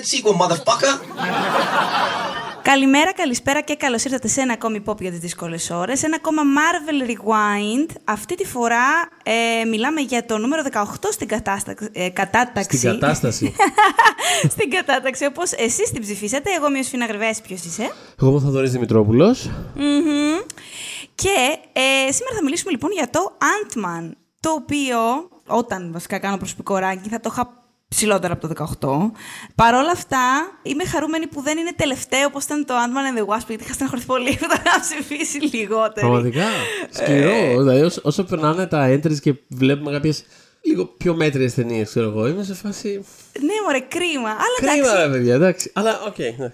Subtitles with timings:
[0.00, 0.92] that sequel, motherfucker.
[2.62, 6.02] Καλημέρα, καλησπέρα και καλώς ήρθατε σε ένα ακόμη pop για τις δύσκολες ώρες.
[6.02, 7.90] Ένα ακόμα Marvel Rewind.
[8.04, 12.76] Αυτή τη φορά ε, μιλάμε για το νούμερο 18 στην κατάσταξη, ε, κατάταξη.
[12.76, 13.54] Στην κατάσταση.
[14.54, 16.50] στην κατάταξη, όπως εσείς την ψηφίσατε.
[16.56, 17.82] Εγώ, Μιωσφίνα Φίνα Γρυβέ, ποιος είσαι;
[18.20, 19.50] Εγώ είμαι ο Θοδωρή Δημητρόπουλος.
[19.76, 20.44] Mm-hmm.
[21.14, 24.10] Και ε, σήμερα θα μιλήσουμε λοιπόν για το Ant-Man.
[24.40, 24.98] Το οποίο,
[25.46, 27.59] όταν βασικά κάνω προσωπικό ranking, θα το είχα
[27.94, 29.10] ψηλότερα από το 18.
[29.54, 30.18] Παρ' όλα αυτά,
[30.62, 33.72] είμαι χαρούμενη που δεν είναι τελευταίο όπως ήταν το Ant-Man and the Wasp, γιατί είχα
[33.72, 36.06] στεναχωρηθεί πολύ που θα ψηφίσει λιγότερο.
[36.06, 36.46] Πραγματικά.
[36.90, 37.58] Σκληρό.
[37.58, 40.24] δηλαδή, όσο, όσο περνάνε τα entries και βλέπουμε κάποιες
[40.62, 43.04] λίγο πιο μέτριες ταινίες, ξέρω εγώ, είμαι σε φάση.
[43.40, 44.30] Ναι, μωρέ, κρίμα.
[44.30, 45.70] Αλλά κρίμα, ρε παιδιά, εντάξει.
[45.74, 46.50] Αλλά, OK, okay,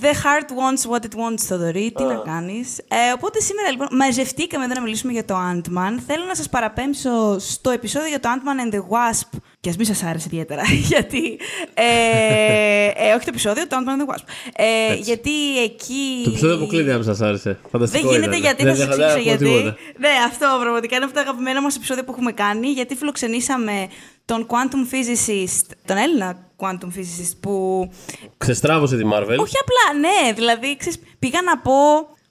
[0.00, 1.92] The heart wants what it wants, Θοδωρή.
[1.96, 5.98] Τι να κάνεις; Ε, οπότε σήμερα λοιπόν μαζευτήκαμε εδώ να μιλήσουμε για το Ant-Man.
[6.06, 9.38] Θέλω να σας παραπέμψω στο επεισόδιο για το Ant-Man and the Wasp.
[9.60, 10.62] Και ας μην σας άρεσε ιδιαίτερα.
[10.90, 11.38] γιατί.
[11.74, 14.24] Ε, ε, όχι το επεισόδιο, το Ant-Man and the Wasp.
[14.56, 16.20] Ε, γιατί εκεί.
[16.24, 17.58] Το επεισόδιο που κλείνει, αν σας άρεσε.
[17.70, 18.08] Φανταστικό.
[18.08, 18.64] Δεν γίνεται γιατί.
[18.64, 19.74] θα σας εξηγήσω γιατί.
[19.98, 22.68] Ναι, αυτό πραγματικά είναι από τα αγαπημένα μας επεισόδια που έχουμε κάνει.
[22.68, 23.88] Γιατί φιλοξενήσαμε
[24.24, 27.88] τον Quantum Physicist, τον Έλληνα quantum physicist που...
[28.36, 29.36] Ξεστράβωσε τη Marvel.
[29.38, 30.32] Όχι απλά, ναι.
[30.32, 31.72] Δηλαδή, ξέρεις, πήγα να πω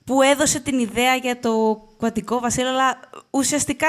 [0.05, 2.99] που έδωσε την ιδέα για το κουαντικό βασίλειο, αλλά
[3.29, 3.87] ουσιαστικά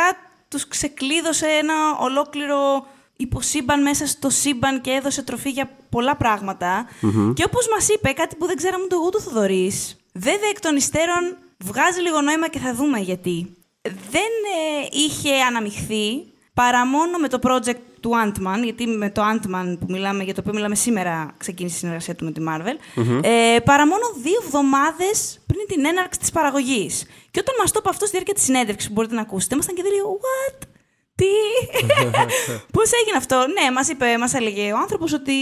[0.49, 6.17] τους ξεκλείδωσε ένα ολόκληρο υποσύμπαν μέσα στο σύμπαν και έδωσε τροφή για πολλά
[7.35, 10.77] Και όπως μας είπε, κάτι που δεν ξέραμε το εγώ του Θοδωρής, βέβαια εκ των
[10.77, 13.57] υστέρων βγάζει λίγο νόημα και θα δούμε γιατί.
[13.83, 14.31] Δεν
[14.83, 19.87] ε, είχε αναμειχθεί παρά μόνο με το project του Ant-Man, γιατί με το Ant-Man που
[19.89, 22.77] μιλάμε, για το οποίο μιλάμε σήμερα ξεκίνησε η συνεργασία του με τη Marvel,
[23.23, 27.07] ε, παρά μόνο δύο εβδομάδες πριν την έναρξη της παραγωγής.
[27.31, 29.75] Και όταν μας το είπε αυτό στη διάρκεια της συνέντευξης που μπορείτε να ακούσετε, ήμασταν
[29.77, 29.93] και δεν
[30.25, 30.59] What?
[31.15, 31.33] Τι;
[32.77, 35.35] Πώς έγινε αυτό; Ναι, μας είπε, μας έλεγε ο άνθρωπος ότι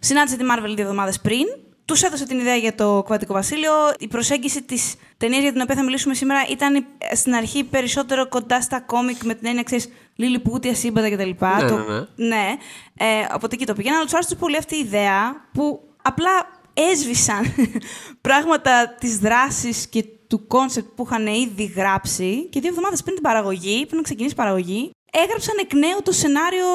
[0.00, 1.46] συνάντησε τη Marvel δύο εβδομάδες πριν
[1.84, 3.72] τους έδωσε την ιδέα για το Κβαντικό Βασίλειο.
[3.98, 8.60] Η προσέγγιση της ταινίας για την οποία θα μιλήσουμε σήμερα ήταν στην αρχή περισσότερο κοντά
[8.60, 10.42] στα κόμικ με την έννοια ξέρεις Λίλι
[10.72, 11.28] σύμπαντα κτλ.
[11.28, 11.76] Ναι, το...
[11.76, 11.84] ναι,
[12.16, 12.26] ναι.
[12.26, 12.56] ναι.
[12.94, 16.30] Ε, οπότε εκεί το πήγαινα, αλλά τους άρεσε πολύ αυτή η ιδέα που απλά
[16.74, 17.54] έσβησαν
[18.28, 23.22] πράγματα της δράσης και του concept που είχαν ήδη γράψει και δύο εβδομάδες πριν την
[23.22, 26.66] παραγωγή, πριν να ξεκινήσει η παραγωγή, έγραψαν εκ νέου το σενάριο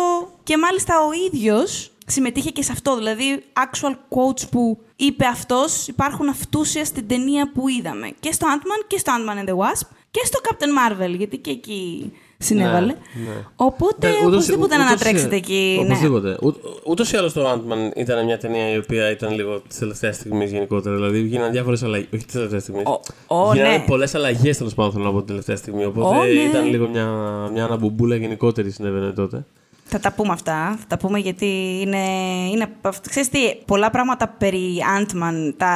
[0.44, 2.96] και μάλιστα ο ίδιος συμμετείχε και σε αυτό.
[2.96, 8.12] Δηλαδή, actual quotes που είπε αυτός υπάρχουν αυτούσια στην ταινία που είδαμε.
[8.20, 11.52] Και στο Ant-Man και στο Ant-Man and the Wasp και στο Captain Marvel, γιατί και
[11.52, 12.86] εκεί συνέβαλε.
[12.86, 12.94] Ναι,
[13.30, 13.46] ναι.
[13.56, 15.78] Οπότε, ναι, οπωσδήποτε να ανατρέξετε εκεί.
[15.80, 15.86] Ναι.
[15.86, 16.30] Οπωσδήποτε.
[16.30, 16.52] Ναι.
[16.86, 20.52] Ούτως ή άλλως το Ant-Man ήταν μια ταινία η οποία ήταν λίγο της τελευταίας στιγμής
[20.52, 20.96] γενικότερα.
[20.96, 22.08] Δηλαδή, γίνανε διάφορες αλλαγέ.
[22.14, 22.84] Όχι της τελευταίας στιγμής.
[23.28, 23.84] Oh, Γίνανε ναι.
[23.88, 25.86] πολλές αλλαγές τέλος πάντων θέλω να πω την τελευταία στιγμή.
[25.86, 26.42] Οπότε oh, ναι.
[26.42, 27.06] ήταν λίγο μια,
[27.52, 29.46] μια αναμπουμπούλα γενικότερη συνέβαινε τότε.
[29.92, 30.76] Θα τα πούμε αυτά.
[30.80, 32.04] Θα τα πούμε γιατί είναι.
[32.52, 32.68] είναι
[33.10, 35.74] ξέρεις τι, πολλά πράγματα περί Ant-Man τα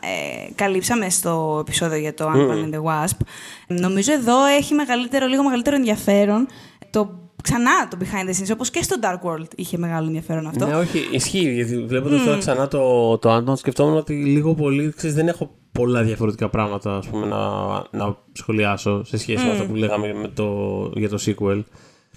[0.00, 2.64] ε, καλύψαμε στο επεισόδιο για το Ant-Man mm.
[2.64, 3.16] and the Wasp.
[3.66, 6.46] Νομίζω εδώ έχει μεγαλύτερο, λίγο μεγαλύτερο ενδιαφέρον
[6.90, 10.66] το ξανά το behind the scenes, όπως και στο Dark World είχε μεγάλο ενδιαφέρον αυτό.
[10.66, 12.24] Ναι, όχι, ισχύει, γιατί βλέποντας mm.
[12.24, 16.96] τώρα ξανά το, το Ant-Man σκεφτόμουν ότι λίγο πολύ, ξέρεις, δεν έχω πολλά διαφορετικά πράγματα
[16.96, 17.38] ας πούμε, να,
[17.90, 19.46] να σχολιάσω σε σχέση mm.
[19.46, 20.46] με αυτό που λέγαμε με το,
[20.94, 21.62] για το sequel.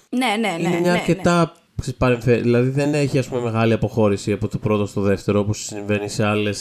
[0.10, 0.68] Ναι, ναι, ναι.
[0.68, 1.54] Είναι μια ναι, αρκετά
[1.86, 1.94] ναι.
[1.94, 2.36] παρεμφε...
[2.36, 6.26] Δηλαδή δεν έχει ας πούμε, μεγάλη αποχώρηση από το πρώτο στο δεύτερο όπως συμβαίνει σε
[6.26, 6.52] άλλε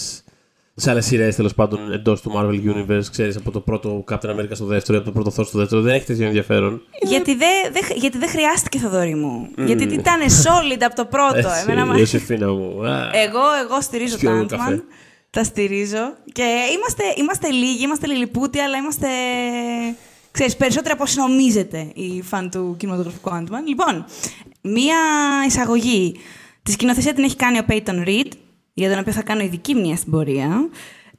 [0.78, 4.50] σε άλλες σειρές τέλος πάντων εντός του Marvel Universe, ξέρεις από το πρώτο Captain America
[4.50, 5.80] στο δεύτερο ή από το πρώτο Thor στο δεύτερο.
[5.80, 6.82] Δεν έχει τέτοιο ενδιαφέρον.
[7.02, 9.48] Γιατί δεν δε, γιατί δεν χρειάστηκε, Θοδωρή μου.
[9.58, 9.64] Mm.
[9.66, 11.36] Γιατί ήταν solid από το πρώτο.
[11.36, 12.82] Έτσι, Εμένα, μου.
[13.12, 14.80] Εγώ, εγώ στηρίζω το Ant-Man.
[15.30, 16.14] Τα στηρίζω.
[16.32, 16.42] Και
[16.76, 19.08] είμαστε, είμαστε λίγοι, είμαστε λιλιπούτοι, αλλά είμαστε
[20.36, 23.64] ξέρεις, περισσότερο από όσοι νομίζετε οι φαν του κινηματογραφικού Ant-Man.
[23.66, 24.04] Λοιπόν,
[24.60, 24.98] μία
[25.46, 26.16] εισαγωγή.
[26.62, 28.30] Τη σκηνοθεσία την έχει κάνει ο Peyton Reed,
[28.72, 30.68] για τον οποίο θα κάνω ειδική μία στην πορεία.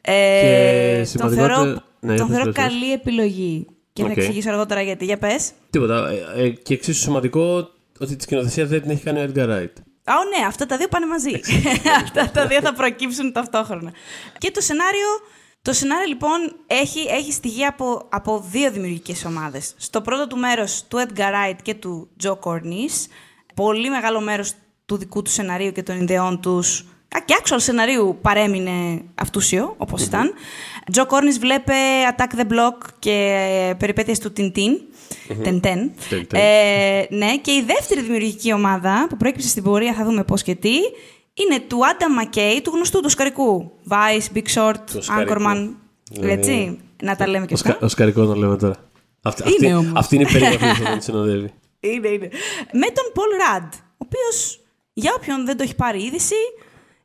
[0.02, 3.66] Ε, τον θεωρώ, ναι, τον θεωρώ καλή επιλογή.
[3.94, 4.06] Και okay.
[4.06, 5.06] θα εξηγήσω αργότερα γιατί.
[5.06, 5.52] Για πες.
[5.69, 6.10] Τίποτα.
[6.36, 7.69] Ε, ε, και εξίσου σημαντικό
[8.00, 9.74] ότι τη σκηνοθεσία δεν την έχει κάνει ο Edgar Wright.
[10.04, 11.40] Α, ναι, αυτά τα δύο πάνε μαζί.
[12.04, 13.92] αυτά τα δύο θα προκύψουν ταυτόχρονα.
[14.38, 15.08] Και το σενάριο
[15.68, 19.74] το σενάριο λοιπόν έχει, έχει στοιχεία από, από δύο δημιουργικές ομάδες.
[19.78, 23.10] Στο πρώτο του μέρος του Edgar Wright και του Joe Cornish,
[23.54, 24.54] πολύ μεγάλο μέρος
[24.86, 26.86] του δικού του σεναρίου και των ιδεών τους
[27.25, 30.34] και actual σεναρίου παρέμεινε αυτούσιο, όπως ήταν.
[30.94, 31.74] Joe Cornish βλέπε
[32.16, 34.72] Attack the Block και περιπέτειες του Tintin.
[35.44, 35.92] Τεντέν.
[36.31, 40.56] Ε, ναι, και η δεύτερη δημιουργική ομάδα που προέκυψε στην πορεία, θα δούμε πώς και
[40.56, 40.75] τι,
[41.38, 43.72] είναι του Άντα Μακέι, του γνωστού του Σκαρικού.
[43.89, 44.84] Vice, Big Short,
[45.18, 45.69] Anchorman.
[46.12, 47.78] Δηλαδή, έτσι, να τα λέμε και αυτά.
[47.81, 48.75] Ο Σκαρικό να λέμε τώρα.
[49.22, 51.54] Αυτή, είναι αυτή, αυτή είναι η περίπτωση που θα συνοδεύει.
[51.80, 52.30] Είναι, είναι.
[52.72, 54.60] Με τον Πολ Ραντ, ο οποίος
[54.94, 56.36] για όποιον δεν το έχει πάρει είδηση,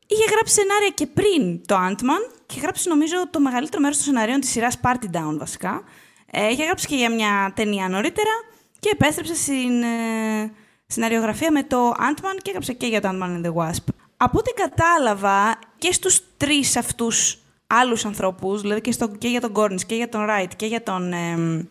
[0.06, 4.06] είχε γράψει σενάρια και πριν το Ant-Man και είχε γράψει νομίζω το μεγαλύτερο μέρος των
[4.06, 5.82] σενάριων της σειράς Party Down βασικά.
[6.30, 8.30] Ε, είχε γράψει και για μια ταινία νωρίτερα
[8.78, 10.52] και επέστρεψε στην ε,
[10.86, 13.84] σεναριογραφία με το Ant-Man και έγραψε και για το Ant-Man and the Wasp.
[14.24, 19.52] Από ό,τι κατάλαβα και στους τρεις αυτούς άλλους ανθρώπους, δηλαδή και, στο, και για τον
[19.54, 21.66] Gordon και για τον Wright και για τον ε,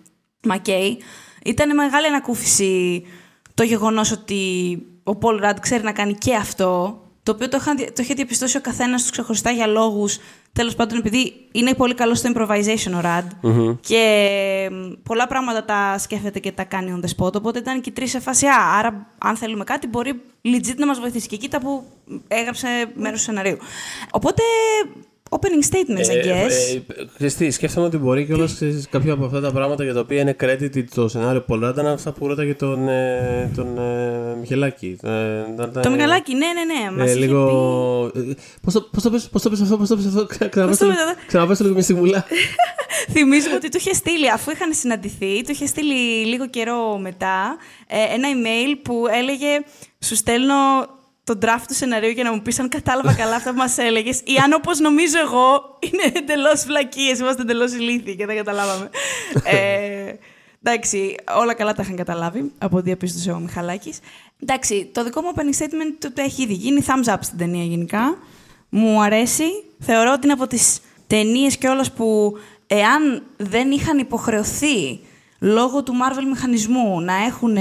[0.47, 0.91] McKay,
[1.43, 3.05] ήταν μεγάλη ανακούφιση
[3.53, 7.75] το γεγονός ότι ο Paul Rudd ξέρει να κάνει και αυτό, το οποίο το, είχα,
[7.75, 10.17] το είχε διαπιστώσει ο καθένας τους ξεχωριστά για λόγους.
[10.53, 13.27] Τέλος πάντων, επειδή είναι πολύ καλό στο improvisation ο Rad
[13.79, 14.69] και
[15.03, 17.35] πολλά πράγματα τα σκέφτεται και τα κάνει on the spot.
[17.35, 18.45] Οπότε ήταν και οι τρεις σε φάση.
[18.45, 21.27] Α, άρα, αν θέλουμε κάτι, μπορεί legit να μας βοηθήσει.
[21.27, 21.83] Και κοίτα που
[22.27, 23.57] έγραψε μέρος του σεναρίου.
[24.11, 24.41] Οπότε
[25.35, 26.81] opening statements, I ε, guess.
[26.87, 30.21] Ε, Χριστί, σκέφτομαι ότι μπορεί και όλες κάποια από αυτά τα πράγματα για τα οποία
[30.21, 34.97] είναι credit το σενάριο πολλά ήταν αυτά που ρώταγε τον, ε, τον ε, Μιχελάκη.
[35.03, 35.09] Ε,
[35.81, 36.97] το Μιχελάκη, ναι, ναι, ναι.
[36.97, 38.11] Μας ε, λίγο...
[38.61, 40.25] Πώς το, πώς, το πες, πώς το πες αυτό, πώς το πες αυτό,
[41.27, 42.25] ξαναπες το λίγο μια στιγμούλα.
[43.13, 47.57] Θυμίζουμε ότι του είχε στείλει, αφού είχαν συναντηθεί, του είχε στείλει λίγο καιρό μετά
[48.13, 49.63] ένα email που έλεγε
[49.99, 50.55] «Σου στέλνω
[51.23, 54.19] το draft του σενάριου για να μου πεις αν κατάλαβα καλά αυτά που μας έλεγες
[54.19, 58.89] ή αν όπως νομίζω εγώ είναι εντελώς βλακίες, είμαστε εντελώς ηλίθιοι και δεν καταλάβαμε.
[59.43, 60.13] ε,
[60.63, 63.99] εντάξει, όλα καλά τα είχαν καταλάβει από ό,τι διαπίστωσε ο Μιχαλάκης.
[64.43, 66.85] Εντάξει, το δικό μου opening statement το, το έχει ήδη γίνει.
[66.87, 68.17] Thumbs up στην ταινία γενικά.
[68.69, 69.43] Μου αρέσει.
[69.79, 74.99] Θεωρώ ότι είναι από τις ταινίες κιόλα που εάν δεν είχαν υποχρεωθεί
[75.39, 77.57] λόγω του Marvel μηχανισμού να έχουν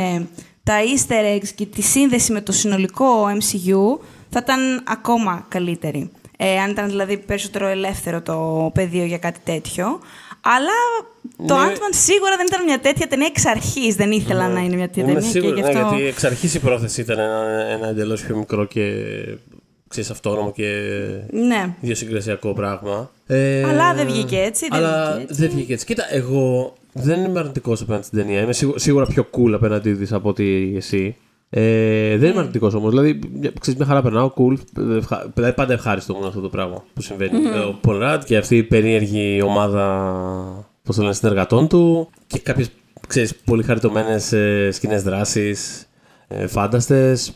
[0.70, 6.10] τα easter eggs και τη σύνδεση με το συνολικό MCU θα ήταν ακόμα καλύτερη.
[6.36, 10.00] Ε, αν ήταν δηλαδή περισσότερο ελεύθερο το πεδίο για κάτι τέτοιο.
[10.40, 10.78] Αλλά
[11.46, 11.66] το ναι.
[11.66, 13.94] Ant-Man σίγουρα δεν ήταν μια τέτοια ταινία εξ αρχής.
[13.94, 14.54] Δεν ήθελα ναι.
[14.54, 15.20] να είναι μια τέτοια ταινία.
[15.20, 15.88] Σίγουρα, και ναι, αυτό...
[15.88, 18.82] γιατί εξ αρχής η πρόθεση ήταν ένα, ένα εντελώς πιο μικρό και
[19.88, 20.68] ξέρεις, αυτόνομο και
[21.30, 21.74] ναι.
[21.80, 23.10] ιδιοσυγκρασιακό πράγμα.
[23.26, 24.66] Ε, αλλά δεν βγήκε έτσι.
[24.70, 25.40] Δεν αλλά βγήκε έτσι.
[25.40, 25.86] δεν βγήκε έτσι.
[25.86, 28.40] Κοίτα, εγώ δεν είμαι αρνητικός απέναντι στην ταινία.
[28.40, 31.16] Είμαι σίγουρα πιο cool απέναντί της από ότι εσύ.
[31.52, 32.40] Ε, δεν είμαι mm.
[32.40, 32.90] αρνητικός όμως.
[32.90, 33.18] Δηλαδή,
[33.60, 34.56] ξέρεις, μια χαρά περνάω, cool.
[35.34, 37.30] Δηλαδή, πάντα ευχάριστο μου αυτό το πράγμα που συμβαίνει.
[37.32, 37.68] Mm.
[37.68, 39.86] Ο Πολ και αυτή η περίεργη ομάδα
[40.82, 42.70] πώς το λένε, συνεργατών του και κάποιες
[43.44, 45.88] πολύ χαριτωμένες ε, σκηνές δράσης,
[46.28, 47.32] ε, φάνταστες.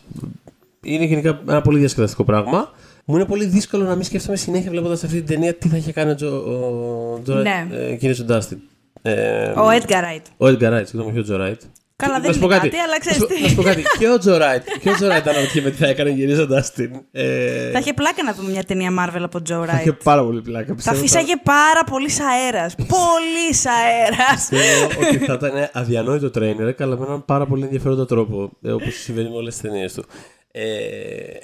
[0.83, 2.71] Είναι γενικά ένα πολύ διασκεδαστικό πράγμα.
[3.05, 5.93] Μου είναι πολύ δύσκολο να μην σκέφτομαι συνέχεια βλέποντας αυτή την ταινία τι θα είχε
[5.93, 7.69] κάνει ο, ο, ναι.
[7.71, 8.59] ε, κύριε Ντάστιν.
[9.03, 10.27] Ε, ο Edgar Wright.
[10.37, 11.61] Ο Edgar Wright, συγγνώμη, ο Τζο Ράιτ.
[11.97, 13.43] Καλά, δεν είναι κάτι, αλλά ξέρεις τι.
[13.43, 13.83] Να σου πω κάτι.
[13.99, 14.63] Και ο Τζο Ράιτ.
[14.81, 16.91] Και ο Τζο Ράιτ αναρωτιέμαι τι θα έκανε γυρίζοντας την.
[17.13, 17.71] Ε...
[17.71, 19.71] Θα είχε πλάκα να δούμε μια ταινία Marvel από Τζο Ράιτ.
[19.71, 20.75] Θα είχε πάρα πολύ πλάκα.
[20.79, 22.75] Θα φύσαγε πάρα πολύς αέρας.
[22.95, 24.49] Πολύς αέρας.
[24.51, 28.51] Πιστεύω ότι θα ήταν αδιανόητο τρέινερ, αλλά με έναν πάρα πολύ ενδιαφέροντα τρόπο.
[28.63, 30.05] Ε, Όπως συμβαίνει με όλες τις ταινίες του.
[30.57, 30.67] Ε,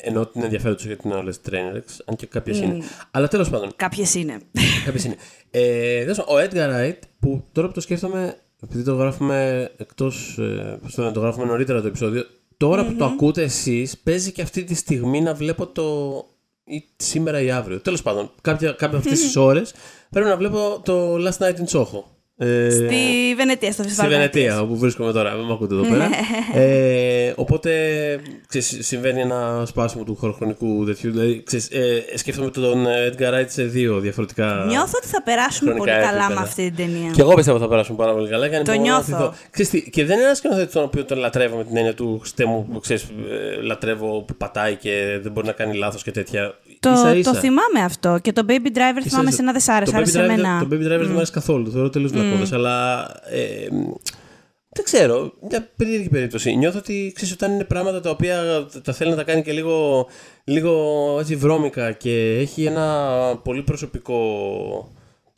[0.02, 2.62] ενώ ότι είναι ενδιαφέρον γιατί είναι όλες Trainwrecks, αν και κάποιες mm.
[2.62, 2.84] είναι.
[3.10, 3.72] Αλλά τέλος πάντων.
[3.76, 4.40] Κάποιες είναι.
[4.84, 5.16] Κάποιες είναι.
[5.50, 10.38] Ε, ο Edgar Wright, που τώρα που το σκέφτομαι, επειδή το γράφουμε εκτός.
[10.38, 12.26] Ε, το γράφουμε νωρίτερα το επεισόδιο,
[12.56, 12.86] τώρα mm-hmm.
[12.86, 16.24] που το ακούτε εσείς, παίζει και αυτή τη στιγμή να βλέπω το.
[16.64, 17.80] ή σήμερα ή αύριο.
[17.80, 19.74] Τέλος πάντων, κάποια, κάποια αυτές τις ώρες
[20.10, 22.02] πρέπει να βλέπω το Last Night in Soho.
[22.42, 24.06] Ε, στη Βενετία, στο φεστιβάλ.
[24.06, 26.08] Στη Βενετίας, όπου βρίσκομαι τώρα, δεν με ακούτε εδώ πέρα.
[26.08, 26.16] Ναι.
[26.64, 27.70] ε, οπότε
[28.48, 31.10] ξέρεις, συμβαίνει ένα σπάσιμο του χωροχρονικού τέτοιου.
[31.10, 34.64] Δηλαδή, ξέρεις, ε, σκέφτομαι τον Edgar Wright σε δύο διαφορετικά.
[34.68, 37.10] Νιώθω ότι θα περάσουμε πολύ καλά με αυτή την ταινία.
[37.10, 38.48] Και εγώ πιστεύω ότι θα περάσουμε πάρα πολύ καλά.
[38.48, 39.34] Και το νιώθω.
[39.50, 42.44] Ξέρεις, και δεν είναι ένας σκηνοθέτης τον οποίο τον λατρεύω με την έννοια του χστε
[42.44, 46.54] μου που ξέρεις, ε, λατρεύω που πατάει και δεν μπορεί να κάνει λάθος και τέτοια.
[46.80, 47.32] Το, ίσα, ίσα.
[47.32, 48.18] το θυμάμαι αυτό.
[48.22, 49.96] Και το Baby Driver θυμάμαι σε ένα δεν άρεσε.
[49.96, 50.18] άρεσε
[50.60, 51.64] Το Baby Driver δεν μου άρεσε καθόλου.
[51.64, 52.52] Το θεωρώ τελείως mm.
[52.52, 53.06] αλλά.
[53.30, 53.68] Ε,
[54.72, 55.32] δεν ξέρω.
[55.48, 56.56] Μια περίεργη περίπτωση.
[56.56, 60.06] Νιώθω ότι ξέρεις όταν είναι πράγματα τα οποία τα θέλει να τα κάνει και λίγο,
[60.44, 64.18] λίγο έτσι βρώμικα και έχει ένα πολύ προσωπικό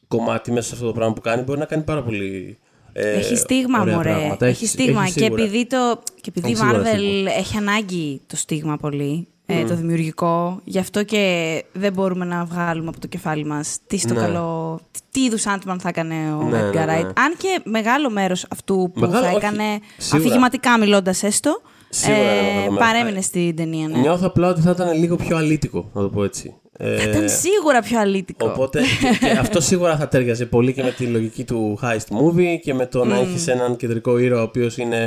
[0.08, 2.58] κομμάτι μέσα σε αυτό το πράγμα που κάνει, μπορεί να κάνει πάρα πολύ.
[2.92, 4.36] Ε, έχει στίγμα, μωρέ.
[4.40, 5.08] Έχει, στίγμα.
[5.08, 10.60] και επειδή, το, και επειδή η Marvel έχει ανάγκη το στίγμα πολύ, ε, το δημιουργικό.
[10.64, 14.20] Γι' αυτό και δεν μπορούμε να βγάλουμε από το κεφάλι μας τι στο ναι.
[14.20, 14.80] καλό.
[15.10, 16.86] Τι είδους Άντμαν θα έκανε ο ναι, Edgar ναι, Wright.
[16.86, 19.64] Ναι, Αν και μεγάλο μέρος αυτού που μεγάλο, θα έκανε,
[20.12, 21.60] αφηγηματικά μιλώντας έστω,
[22.06, 23.88] ε, παρέμεινε στην ταινία.
[23.88, 23.98] Ναι.
[23.98, 26.54] Νιώθω απλά ότι θα ήταν λίγο πιο αλήτικο, να το πω έτσι.
[26.76, 28.46] Ε, θα ήταν σίγουρα πιο αλήτικο.
[28.46, 28.80] Οπότε
[29.20, 32.86] και, αυτό σίγουρα θα τέριαζε πολύ και με τη λογική του heist movie και με
[32.86, 33.06] το mm.
[33.06, 34.98] να έχεις έναν κεντρικό ήρωα ο οποίος είναι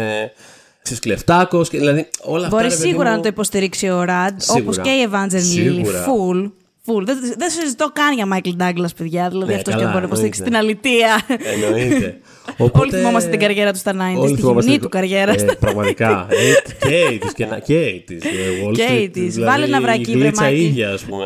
[0.85, 1.63] ξεσκλεφτάκο.
[1.63, 5.85] Δηλαδή όλα Μπορεί σίγουρα να το υποστηρίξει ο Ραντ, όπως και η Evangeline Lilly.
[5.85, 6.51] Full.
[6.85, 7.03] Φουλ.
[7.03, 9.29] Δεν, δεν συζητώ καν για Μάικλ Ντάγκλας, παιδιά.
[9.29, 11.21] Δηλαδή ναι, αυτός και μπορεί να υποστηρίξει την αλητία.
[11.27, 12.19] Εννοείται.
[12.57, 12.79] Οπότε...
[12.79, 13.91] Όλοι θυμόμαστε την καριέρα του στα
[14.23, 15.41] 90, τη γυμνή του καριέρα.
[15.41, 16.27] Ε, πραγματικά.
[16.29, 16.53] Ε,
[16.87, 18.17] και τη και, και τη.
[18.73, 19.19] Και τη.
[19.19, 20.59] Δηλαδή, Βάλε ένα βρακί, βρε Μάικλ.
[20.59, 21.25] ίδια, ας πούμε.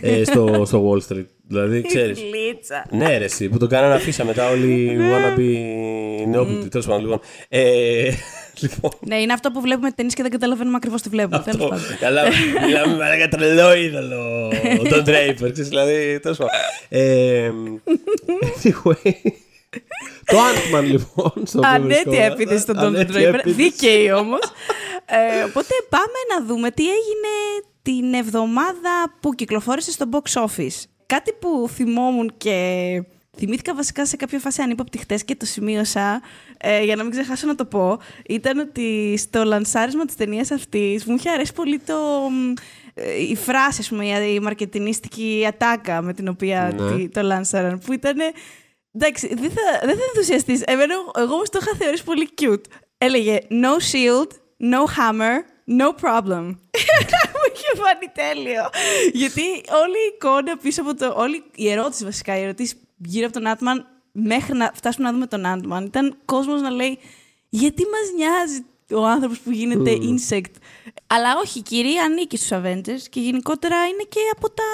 [0.00, 1.26] ε, στο, στο Wall Street.
[1.48, 2.20] Δηλαδή, ξέρεις.
[2.90, 5.08] ναι, ρε, εσύ, που τον κάνανε αφίσα μετά όλοι οι ναι.
[5.12, 6.68] wannabe νεόπλουτοι.
[6.68, 7.20] Τέλος πάντων, λοιπόν.
[7.48, 8.10] Ε,
[8.62, 8.90] Λοιπόν.
[9.00, 11.44] Ναι, είναι αυτό που βλέπουμε ταινίες και δεν καταλαβαίνουμε ακριβώς τι βλέπουμε.
[11.46, 11.78] Αυτό.
[12.00, 12.22] Καλά,
[12.66, 14.50] μιλάμε για τρελό είδωλο.
[14.90, 16.18] Τον Draper, δηλαδή.
[16.22, 16.52] Τέλος πάντων.
[18.62, 19.12] Anyway.
[20.24, 21.32] Το Ant-Man λοιπόν.
[21.62, 23.40] Ανέτεια επίθεση στον Don Draper.
[23.44, 24.40] Δίκαιη όμως.
[25.06, 30.84] Ε, οπότε πάμε να δούμε τι έγινε την εβδομάδα που κυκλοφόρησε στο box office.
[31.06, 32.58] Κάτι που θυμόμουν και
[33.36, 36.22] θυμήθηκα βασικά σε κάποια φάση ανύποπτη χτες και το σημείωσα
[36.56, 41.04] ε, για να μην ξεχάσω να το πω, ήταν ότι στο λανσάρισμα της ταινίας αυτής
[41.04, 41.94] μου είχε αρέσει πολύ το,
[42.94, 47.08] ε, η φράση, ας πούμε, η μαρκετινίστικη ατάκα με την οποία ναι.
[47.08, 48.16] το λανσάραν, που ήταν...
[48.92, 50.62] Εντάξει, δεν θα, δεν θα ενθουσιαστείς.
[50.62, 52.62] Εμένα, εγώ όμως το είχα θεωρήσει πολύ cute.
[52.98, 54.30] Έλεγε no shield,
[54.72, 55.36] no hammer,
[55.80, 56.44] no problem.
[57.32, 58.68] Μου είχε φανεί τέλειο.
[59.12, 59.42] Γιατί
[59.82, 61.14] όλη η εικόνα πίσω από το.
[61.16, 65.26] Όλη η ερώτηση βασικά, η ερωτήση γύρω από τον Άτμαν μέχρι να φτάσουμε να δούμε
[65.26, 66.98] τον Άντμαν, ήταν κόσμος να λέει
[67.48, 70.54] γιατί μας νοιάζει ο άνθρωπος που γίνεται insect;
[71.06, 74.64] Αλλά όχι, η κυρία ανήκει στους Avengers και γενικότερα είναι και από τα...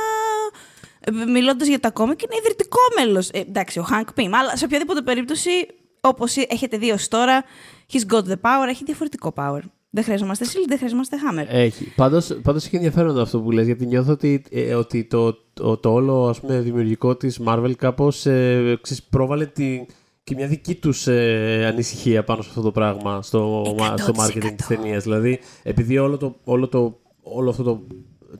[1.27, 3.29] Μιλώντας για τα κόμικ, είναι ιδρυτικό μέλος.
[3.29, 5.51] Ε, εντάξει, ο Hank Pym, αλλά σε οποιαδήποτε περίπτωση,
[6.01, 7.45] όπως έχετε δει ως τώρα,
[7.93, 9.61] he's got the power, έχει διαφορετικό power.
[9.95, 11.47] Δεν χρειαζόμαστε Shield, δεν χρειαζόμαστε Hammer.
[11.49, 11.93] Έχει.
[11.95, 15.93] Πάντως, πάντως έχει ενδιαφέρον αυτό που λες, γιατί νιώθω ότι, ε, ότι το, το, το,
[15.93, 18.81] όλο ας πούμε, δημιουργικό της Marvel κάπως ε,
[19.11, 19.87] πρόβαλε τη,
[20.25, 23.65] και μια δική τους ε, ανησυχία πάνω σε αυτό το πράγμα, στο,
[23.97, 25.03] στο marketing της ταινίας.
[25.03, 27.87] Δηλαδή, επειδή όλο, το, όλο, το, όλο αυτό το,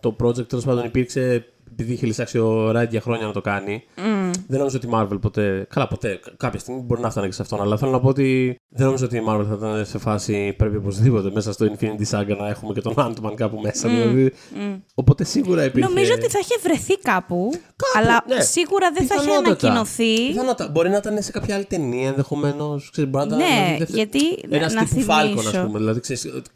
[0.01, 3.83] το project τέλος πάντων υπήρξε επειδή είχε λησάξει ο Ράιντ για χρόνια να το κάνει.
[3.97, 4.31] Mm.
[4.49, 5.67] Δεν νομίζω ότι η Marvel ποτέ.
[5.75, 6.21] Καλά, ποτέ.
[6.37, 7.61] Κάποια στιγμή μπορεί να φτάνει και σε αυτόν.
[7.61, 10.55] Αλλά θέλω να πω ότι δεν νομίζω ότι η Marvel θα ήταν σε φάση.
[10.59, 13.89] Πρέπει οπωσδήποτε μέσα στο Infinity Saga να έχουμε και τον Ant-Man κάπου μέσα.
[13.89, 13.91] Mm.
[13.91, 14.33] Δηλαδή.
[14.55, 14.81] Mm.
[14.95, 15.89] Οπότε σίγουρα υπήρχε.
[15.89, 17.51] Νομίζω ότι θα είχε βρεθεί κάπου.
[17.53, 18.41] κάπου αλλά ναι.
[18.41, 20.27] σίγουρα δεν θα είχε ανακοινωθεί.
[20.27, 20.71] Πιθανότατα.
[20.71, 22.93] Μπορεί να ήταν σε κάποια άλλη ταινία ενδεχομένως.
[23.29, 24.21] Ναι, γιατί.
[24.51, 25.79] Ένα τύπου Falcon, ας πούμε.
[25.79, 26.01] Δηλαδή,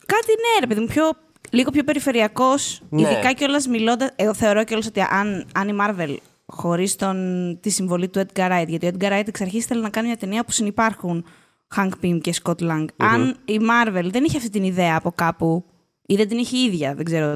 [0.06, 1.11] Κάτι ναι, ρε παιδί μου, πιο
[1.50, 2.82] λίγο πιο περιφερειακός.
[2.88, 3.00] Ναι.
[3.00, 4.10] Ειδικά κιόλας μιλώντας.
[4.16, 6.96] Εγώ θεωρώ κιόλας ότι αν, αν η Marvel χωρίς
[7.60, 10.16] τη συμβολή του Edgar Wright, γιατί ο Edgar Wright εξ αρχής ήθελε να κάνει μια
[10.16, 11.24] ταινία που συνεπάρχουν
[11.76, 12.84] Hank Pym και Scott Lang.
[12.84, 15.64] mm Αν η Marvel δεν είχε αυτή την ιδέα από κάπου
[16.06, 17.34] ή δεν την είχε η ίδια, δεν ξέρω.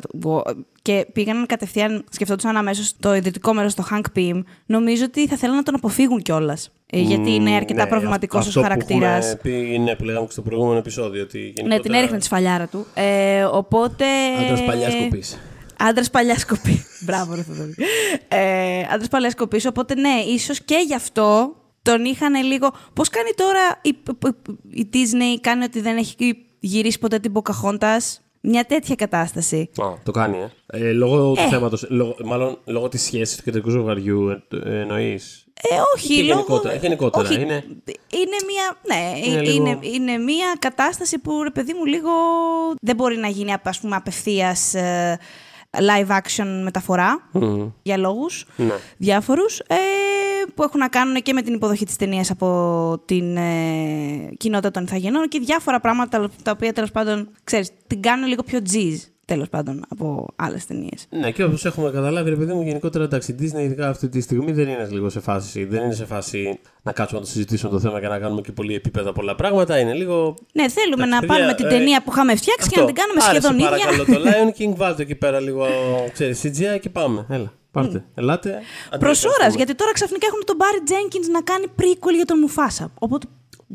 [0.82, 5.56] Και πήγαν κατευθείαν, σκεφτόντουσαν αμέσως το ιδρυτικό μέρος στο Hank Pym, νομίζω ότι θα θέλουν
[5.56, 6.70] να τον αποφύγουν κιόλας.
[6.92, 9.36] Ε, γιατί είναι αρκετά ναι, προβληματικό ως χαρακτήρας.
[9.80, 11.22] Ναι, που λέγαμε και στο προηγούμενο επεισόδιο.
[11.22, 11.74] Ότι γενικότερα...
[11.74, 12.86] Ναι, την έριχνε τη φαλιάρα του.
[12.94, 14.04] Ε, οπότε.
[14.40, 15.22] Άντρας παλιάς σκοπή.
[15.78, 16.84] Άντρας παλιάς σκοπή.
[17.06, 17.44] Μπράβο, ρε
[18.28, 19.66] ε, Άντρας παλιάς σκοπή.
[19.66, 22.70] Οπότε ναι, ίσως και γι' αυτό τον είχαν λίγο.
[22.92, 23.96] Πώς κάνει τώρα η,
[24.80, 29.70] η Disney, κάνει ότι δεν έχει γυρίσει ποτέ την Pocahontas; Μια τέτοια κατάσταση.
[29.82, 30.78] Α, το κάνει, ε.
[30.88, 31.48] ε λόγω του ε.
[31.48, 31.86] θέματος,
[32.24, 36.40] μάλλον λόγω της σχέσης του κεντρικού ζευγαριού, ε, εννοείς; Ε, όχι, λόγω...
[36.40, 36.74] γενικότερα.
[36.74, 37.28] γενικότερα.
[37.28, 37.64] Όχι, είναι...
[38.10, 42.10] είναι μια, ναι, είναι, είναι, είναι, μια κατάσταση που, ρε παιδί μου, λίγο
[42.80, 44.74] δεν μπορεί να γίνει, ας πούμε, απευθείας
[45.70, 47.72] live action μεταφορά mm.
[47.82, 48.74] για λόγους ναι.
[48.96, 49.74] διάφορους ε,
[50.54, 54.82] που έχουν να κάνουν και με την υποδοχή της ταινίας από την ε, κοινότητα των
[54.82, 59.48] ηθαγενών και διάφορα πράγματα τα οποία τέλος πάντων, ξέρεις, την κάνουν λίγο πιο τζιζ τέλος
[59.48, 61.06] πάντων από άλλες ταινίες.
[61.10, 64.52] Ναι, και όπως έχουμε καταλάβει, ρε παιδί μου, γενικότερα εντάξει, Disney ειδικά αυτή τη στιγμή
[64.52, 67.80] δεν είναι λίγο σε φάση, δεν είναι σε φάση να κάτσουμε να το συζητήσουμε το
[67.80, 69.78] θέμα και να κάνουμε και πολύ επίπεδα πολλά πράγματα.
[69.78, 70.34] Είναι λίγο.
[70.52, 73.54] Ναι, θέλουμε να πάρουμε την ταινία ε, που είχαμε φτιάξει και να την κάνουμε σχεδόν
[73.54, 73.68] ίδια.
[73.68, 75.66] Παρακαλώ το Lion King, βάλτε εκεί πέρα λίγο
[76.12, 77.26] ξέρεις, CGI και πάμε.
[77.28, 77.52] Έλα.
[77.70, 78.04] Πάρτε.
[78.06, 78.12] Mm.
[78.14, 78.60] Ελάτε.
[78.98, 82.90] Προσώρας, γιατί τώρα ξαφνικά έχουν τον Barry Jenkins να κάνει prequel για τον Μουφάσα.
[82.98, 83.26] Οπότε,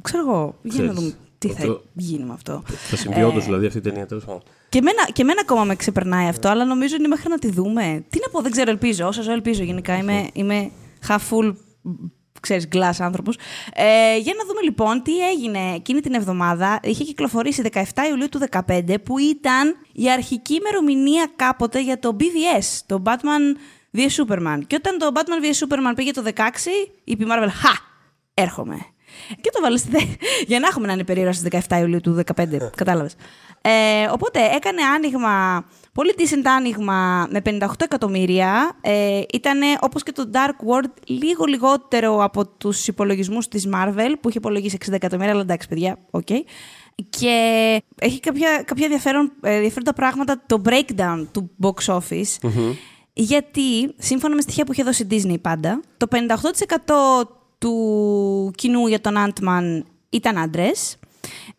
[0.01, 2.63] ξέρω εγώ, για να δούμε τι θα γίνει με αυτό.
[2.67, 4.41] Θα συμβεί όντως δηλαδή αυτή η ταινία τέλος πάντων.
[4.69, 8.05] Και εμένα, και εμένα ακόμα με ξεπερνάει αυτό, αλλά νομίζω είναι μέχρι να τη δούμε.
[8.09, 9.07] Τι να πω, δεν ξέρω, ελπίζω.
[9.07, 9.97] Όσο ζω, ελπίζω γενικά.
[9.97, 10.71] Είμαι, είμαι
[11.07, 11.55] half full
[12.39, 13.37] ξέρεις, glass άνθρωπος.
[13.73, 16.79] Ε, για να δούμε λοιπόν τι έγινε εκείνη την εβδομάδα.
[16.83, 22.79] Είχε κυκλοφορήσει 17 Ιουλίου του 2015, που ήταν η αρχική ημερομηνία κάποτε για το BVS,
[22.85, 23.57] το Batman
[23.95, 24.59] vs Superman.
[24.67, 26.41] Και όταν το Batman vs Superman πήγε το 16,
[27.03, 27.71] είπε η Marvel, «Χα!
[28.33, 28.77] Έρχομαι».
[29.41, 29.89] Και το 'βαλε στη
[30.47, 33.15] για να έχουμε να είναι περίεργο στις 17 Ιουλίου του 2015, κατάλαβες.
[33.61, 38.77] Ε, οπότε έκανε άνοιγμα, πολύ decent άνοιγμα με 58 εκατομμύρια.
[38.81, 44.29] Ε, ήταν όπως και το Dark World λίγο λιγότερο από τους υπολογισμούς της Marvel που
[44.29, 46.27] είχε υπολογίσει 60 εκατομμύρια, αλλά εντάξει παιδιά, OK.
[46.29, 46.39] Okay.
[47.09, 52.49] Και έχει κάποια, κάποια ενδιαφέρον, ε, ενδιαφέροντα πράγματα το breakdown του box office.
[53.17, 59.01] Γιατί, σύμφωνα με στοιχεία που είχε δώσει η Disney πάντα, το 58% του κοινού για
[59.01, 60.97] τον Ant-Man ήταν άντρες.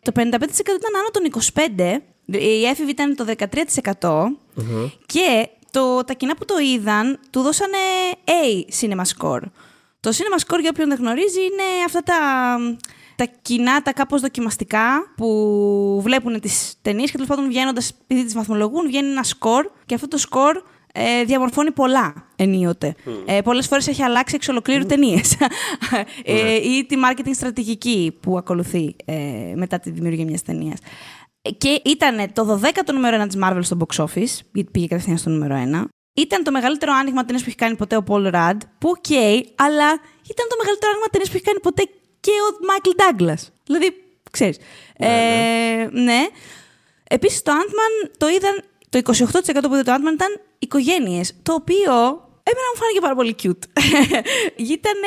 [0.01, 2.01] Το 55% ήταν άνω των 25.
[2.25, 4.23] Η έφηβη ήταν το 13%.
[5.05, 7.77] Και το, τα κοινά που το είδαν του δώσανε
[8.25, 9.41] A cinema score.
[9.99, 12.15] Το cinema score, για όποιον δεν γνωρίζει, είναι αυτά τα,
[13.15, 18.33] τα κοινά, τα κάπως δοκιμαστικά που βλέπουν τις ταινίες και τέλος πάντων βγαίνοντας, επειδή τις
[18.33, 20.55] βαθμολογούν, βγαίνει ένα score και αυτό το score
[20.97, 22.95] ε, διαμορφώνει πολλά ενίοτε.
[23.05, 23.09] Mm.
[23.25, 24.87] Ε, Πολλές φορές έχει αλλάξει εξ ολοκλήρου mm.
[24.87, 25.37] ταινίες.
[26.23, 29.15] ε, ή τη marketing στρατηγική που ακολουθεί ε,
[29.55, 30.79] μετά τη δημιουργία μιας ταινίας.
[31.57, 35.29] Και ήταν το 12ο νούμερο 1 της Marvel στο box office, γιατί πήγε κατευθείαν στο
[35.29, 35.85] νούμερο 1.
[36.13, 39.41] Ήταν το μεγαλύτερο άνοιγμα ταινίας που έχει κάνει ποτέ ο Paul Rudd, που OK, okay,
[39.55, 39.89] αλλά
[40.31, 41.83] ήταν το μεγαλύτερο άνοιγμα ταινίας που έχει κάνει ποτέ
[42.19, 43.41] και ο Michael Douglas.
[43.63, 43.93] Δηλαδή,
[44.31, 44.57] ξέρεις.
[44.99, 45.07] Ναι.
[45.07, 46.27] Ε, ναι.
[47.09, 48.63] Επίσης το Ant-Man το είδαν.
[48.89, 49.11] Το 28%
[49.61, 51.33] που είδε το Ant-Man ήταν οικογένειες.
[51.43, 51.93] Το οποίο
[52.43, 53.81] εμένα μου φάνηκε πάρα πολύ cute.
[54.77, 54.99] ήταν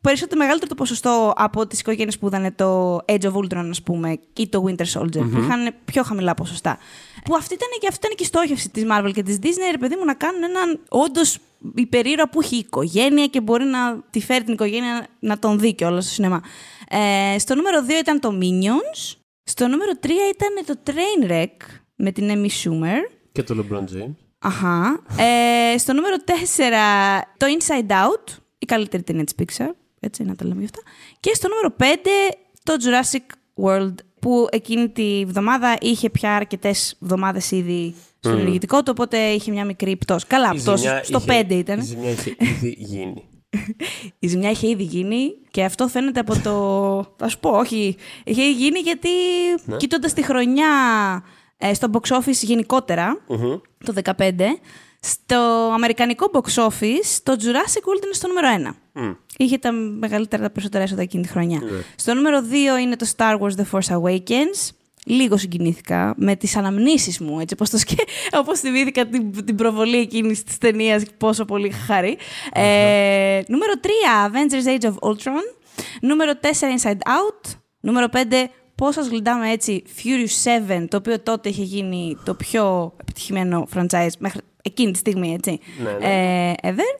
[0.00, 4.18] περισσότερο μεγαλύτερο το ποσοστό από τις οικογένειες που είδαν το Age of Ultron, ας πούμε,
[4.36, 5.30] ή το Winter Soldier, mm-hmm.
[5.32, 6.78] που είχαν πιο χαμηλά ποσοστά.
[7.24, 9.78] Που αυτή ήταν και, αυτή ήταν και η στόχευση της Marvel και της Disney, ρε
[9.78, 11.38] παιδί μου, να κάνουν έναν όντως
[11.74, 15.84] υπερήρωα που έχει οικογένεια και μπορεί να τη φέρει την οικογένεια να τον δει και
[15.84, 16.42] όλα στο σινεμά.
[16.88, 19.16] Ε, στο νούμερο 2 ήταν το Minions.
[19.44, 22.98] Στο νούμερο 3 ήταν το Trainwreck με την Emmy Schumer.
[23.32, 24.14] Και το LeBron James.
[24.38, 25.02] Αχα.
[25.18, 26.30] Ε, στο νούμερο 4
[27.36, 29.70] το Inside Out, η καλύτερη ταινία της Pixar.
[30.00, 30.80] Έτσι, να τα λέμε αυτά.
[31.20, 33.26] Και στο νούμερο 5 το Jurassic
[33.64, 38.38] World, που εκείνη τη βδομάδα είχε πια αρκετές εβδομάδε ήδη στο mm.
[38.38, 40.26] ενεργητικό του, οπότε είχε μια μικρή πτώση.
[40.26, 40.88] Καλά, πτώση.
[41.02, 41.78] Στο είχε, 5 ήταν.
[41.78, 43.28] Η ζημιά είχε ήδη γίνει.
[44.18, 46.54] η ζημιά είχε ήδη γίνει και αυτό φαίνεται από το.
[47.18, 47.96] Θα σου πω, όχι.
[48.24, 49.08] Είχε γίνει γιατί
[49.64, 49.76] ναι.
[49.76, 53.60] κοιτώντας τη χρονιά ε, στο box office γενικότερα, mm-hmm.
[53.84, 54.32] το 2015,
[55.00, 59.00] στο αμερικανικό box office, το Jurassic World είναι στο νούμερο 1.
[59.02, 59.16] Mm.
[59.36, 61.60] Είχε τα μεγαλύτερα, τα περισσότερα έσοδα εκείνη τη χρονιά.
[61.62, 61.84] Mm.
[61.96, 62.42] Στο νούμερο
[62.78, 64.70] 2 είναι το Star Wars The Force Awakens.
[65.06, 67.94] Λίγο συγκινήθηκα με τις αναμνήσεις μου, έτσι, όπως, το σκε...
[68.40, 72.16] όπως θυμήθηκα την, την προβολή εκείνης της ταινίας, πόσο πολύ χαρή.
[72.18, 72.60] Mm-hmm.
[72.60, 73.86] Ε, νούμερο 3,
[74.28, 75.42] Avengers Age of Ultron.
[76.00, 77.50] Νούμερο 4, Inside Out.
[77.80, 78.18] Νούμερο 5,
[78.74, 84.12] Πώς σας γλυντάμε έτσι Furious 7, το οποίο τότε είχε γίνει το πιο επιτυχημένο franchise
[84.18, 85.58] μέχρι εκείνη τη στιγμή, έτσι.
[85.82, 86.50] Ναι, ναι.
[86.50, 86.98] Ε, ever.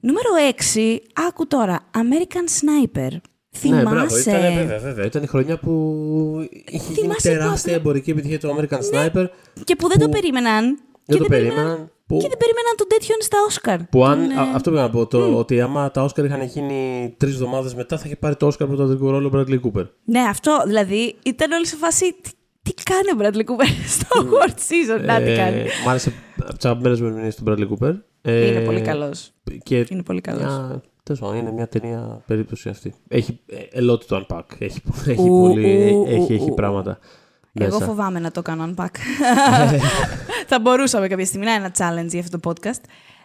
[0.00, 0.28] Νούμερο
[0.74, 3.16] 6, άκου τώρα, American Sniper.
[3.56, 3.82] Θυμάσαι.
[3.82, 5.04] Ναι, μπράβο, ήταν, βέβαια, βέβαια.
[5.04, 9.06] Ήταν η χρονιά που είχε γίνει τεράστια εμπορική επιτυχία του American ναι.
[9.06, 9.26] Sniper.
[9.64, 10.78] Και που δεν το περίμεναν.
[11.04, 11.90] Δεν το περίμεναν.
[12.08, 12.16] Που...
[12.16, 13.78] Και δεν περίμεναν τον τέτοιον στα Όσκαρ.
[13.84, 14.34] Που αν, ναι.
[14.54, 18.02] αυτό πρέπει να πω, το, ότι άμα τα Όσκαρ είχαν γίνει τρεις εβδομάδες μετά, θα
[18.06, 19.86] είχε πάρει το Όσκαρ πρωτοδικό ρόλο ο Bradley Cooper.
[20.04, 22.16] Ναι, αυτό δηλαδή ήταν όλοι σε φάση.
[22.62, 25.62] Τι κάνει ο Bradley Cooper στο award season, να τι ε, κάνει.
[25.86, 27.94] Μ' άρεσε από τι αγαπημένε μου ερμηνείε του Bradley Cooper.
[28.22, 29.30] Είναι πολύ καλός.
[29.88, 30.80] Είναι πολύ καλός.
[31.02, 32.94] Τέλος πάντων, είναι μια ταινία περίπτωση αυτή.
[33.08, 33.40] Έχει
[33.70, 34.42] ελότη το unpack.
[34.58, 36.98] Έχει, έχει, πολύ, έχει, έχει πράγματα.
[37.52, 38.86] Εγώ φοβάμαι να το κάνω unpack.
[40.48, 42.80] θα μπορούσαμε κάποια στιγμή να είναι ένα challenge για αυτό το podcast.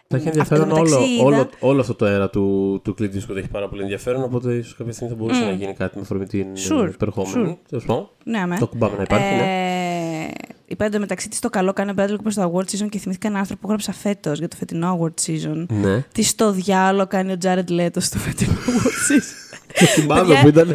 [0.08, 3.68] Θα έχει ενδιαφέρον όλο, όλο, όλο αυτό το αέρα του, του Clint Eastwood έχει πάρα
[3.68, 5.46] πολύ ενδιαφέρον, οπότε ίσως κάποια στιγμή θα μπορούσε mm.
[5.46, 6.88] να γίνει κάτι με αφορμή την sure.
[6.92, 7.58] υπερχόμενη.
[7.70, 8.06] Sure.
[8.24, 8.56] Ναι, με.
[8.58, 9.34] Το κουμπάμε να υπάρχει.
[9.34, 9.42] Ναι.
[9.42, 10.28] Ε, ναι.
[10.66, 13.38] Είπα εντωμεταξύ της το καλό κάνει ο Bradley Cooper στο Award Season και θυμήθηκα ένα
[13.38, 15.66] άρθρο που έγραψα φέτος για το φετινό Award Season.
[15.68, 16.04] Ναι.
[16.12, 19.58] Τι στο διάλογο κάνει ο Jared Leto στο φετινό Award Season.
[19.80, 20.68] Το θυμάμαι που ήταν.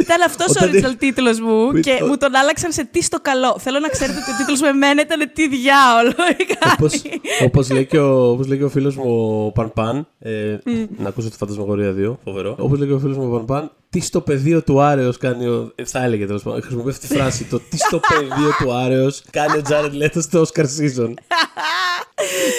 [0.00, 3.56] Ήταν αυτός ο original τίτλος μου και μου τον άλλαξαν σε τι στο καλό.
[3.58, 6.12] Θέλω να ξέρετε ότι ο τίτλος με μένα ήταν τι διάολο.
[7.44, 7.62] Όπω
[8.46, 10.06] λέει και ο φίλος μου ο Πανπάν.
[10.18, 10.56] Ε,
[10.98, 12.54] να ακούσω τη Φαντασμαγορία 2, φοβερό.
[12.58, 15.72] Όπως λέει και ο φίλος μου ο Πανπάν, τι στο πεδίο του Άρεος κάνει ο.
[15.74, 16.62] Ε, θα έλεγε τέλος πάντων.
[16.62, 17.44] Χρησιμοποιεί αυτή τη φράση.
[17.44, 21.12] Το τι στο πεδίο του Άρεος κάνει ο Τζάρετ Λέτο στο Oscar season.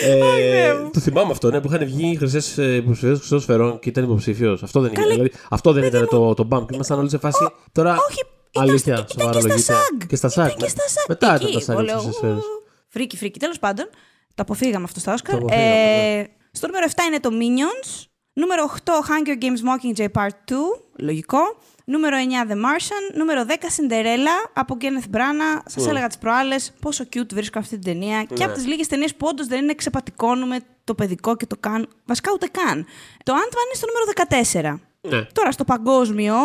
[0.04, 4.64] ε, το θυμάμαι αυτό, ναι, που είχαν βγει χρυσές υποψηφιότητε χρυσών σφαιρών και ήταν υποψήφιος.
[4.64, 5.08] Αυτό δεν ήταν.
[5.10, 6.72] Δηλαδή, αυτό δεν ήταν το, το bump.
[6.74, 7.48] Ήμασταν όλοι σε φάση.
[7.72, 7.98] Τώρα.
[8.10, 9.76] Όχι, Αλήθεια, σοβαρά λογικά.
[10.08, 10.62] Και στα σάκ.
[10.62, 10.68] Ναι.
[11.08, 11.90] Μετά ήταν τα σάκ.
[12.88, 13.40] Φρίκι, φρίκι.
[13.40, 13.90] Τέλος πάντων,
[14.28, 15.40] το αποφύγαμε αυτό στα Όσκαρ.
[15.50, 18.04] Ε, στο νούμερο 7 είναι το Minions.
[18.34, 20.56] Νούμερο 8, Hunger Games Mockingjay Part 2.
[21.00, 21.40] Λογικό.
[21.86, 22.18] Νούμερο
[22.48, 23.16] 9, The Martian.
[23.16, 25.62] Νούμερο 10, Cinderella από Kenneth Branagh.
[25.66, 25.90] Σας mm.
[25.90, 28.22] έλεγα τις προάλλες πόσο cute βρίσκω αυτή την ταινία.
[28.22, 28.28] Yeah.
[28.28, 28.44] Και ναι.
[28.44, 31.88] από τις λίγες ταινίες που όντως δεν είναι ξεπατικώνουμε το παιδικό και το καν.
[32.06, 32.86] Βασικά ούτε καν.
[33.24, 34.80] Το Ant-Man είναι στο νούμερο 14.
[35.02, 35.28] Ναι.
[35.34, 36.36] Τώρα στο παγκόσμιο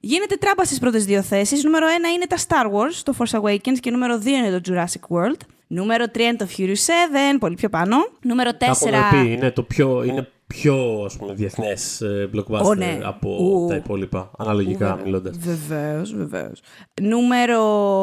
[0.00, 1.64] γίνεται τράμπα στις πρώτες δύο θέσεις.
[1.64, 5.16] Νούμερο 1 είναι τα Star Wars, το Force Awakens και νούμερο 2 είναι το Jurassic
[5.16, 5.40] World.
[5.66, 7.96] Νούμερο 3 είναι το Furious 7, πολύ πιο πάνω.
[8.22, 8.64] Νούμερο 4.
[9.10, 12.98] Πει, είναι το πιο, είναι πιο ας πούμε, διεθνές ε, blockbuster oh, ναι.
[13.02, 13.68] από Ου.
[13.68, 15.36] τα υπόλοιπα, αναλογικά oh, μιλώντας.
[15.38, 16.60] Βεβαίως, βεβαίως.
[17.02, 17.60] Νούμερο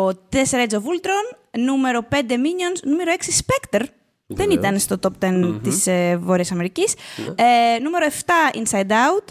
[0.08, 3.84] 4 Edge of Ultron, νούμερο 5 Minions, νούμερο 6 Spectre.
[4.27, 5.60] Δεν ήταν στο top 10 mm-hmm.
[5.63, 6.93] της ε, Βόρειας Αμερικής.
[7.17, 7.45] Ναι.
[7.75, 8.06] Ε, νούμερο
[8.51, 9.25] 7, Inside Out.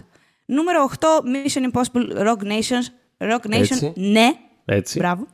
[0.44, 2.87] Νούμερο 8, Mission Impossible Rogue Nation.
[3.19, 3.92] Rogue Nation, Έτσι.
[3.96, 4.33] ναι.
[4.64, 4.98] Έτσι.
[4.98, 5.27] Μπράβο.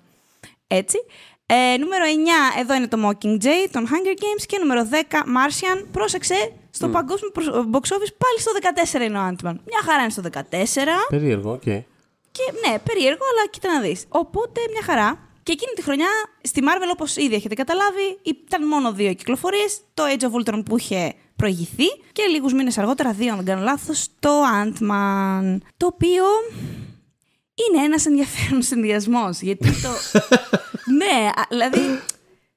[0.66, 0.98] Έτσι.
[1.50, 2.04] Ε, νούμερο
[2.56, 4.44] 9, εδώ είναι το Mockingjay, των Hunger Games.
[4.46, 5.84] Και νούμερο 10, Martian.
[5.92, 6.92] Πρόσεξε, στο mm.
[6.92, 7.30] παγκόσμιο
[7.72, 8.52] box office πάλι στο
[8.98, 9.56] 14 είναι ο Ant-Man.
[9.70, 10.38] Μια χαρά είναι στο 14.
[11.08, 11.62] Περίεργο, OK.
[11.64, 11.82] Okay.
[12.30, 14.04] Και ναι, περίεργο, αλλά κοίτα να δεις.
[14.08, 15.18] Οπότε μια χαρά.
[15.42, 16.08] Και εκείνη τη χρονιά
[16.42, 19.80] στη Marvel, όπως ήδη έχετε καταλάβει, ήταν μόνο δύο κυκλοφορίες.
[19.94, 23.62] Το Age of Ultron που είχε προηγηθεί και λίγους μήνες αργότερα, δύο αν δεν κάνω
[23.62, 24.30] λάθος, το
[24.62, 25.58] Ant-Man.
[25.76, 26.24] Το οποίο
[27.54, 29.40] είναι ένας ενδιαφέρον συνδυασμός.
[29.40, 29.88] Γιατί το.
[30.96, 31.80] ναι, δηλαδή.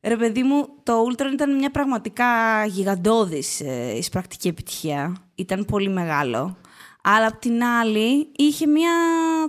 [0.03, 2.25] Ρε παιδί μου, το Ultron ήταν μια πραγματικά
[2.65, 5.15] γιγαντώδης ε, εισπρακτική επιτυχία.
[5.35, 6.57] Ήταν πολύ μεγάλο.
[7.03, 8.91] Αλλά απ' την άλλη, είχε μια.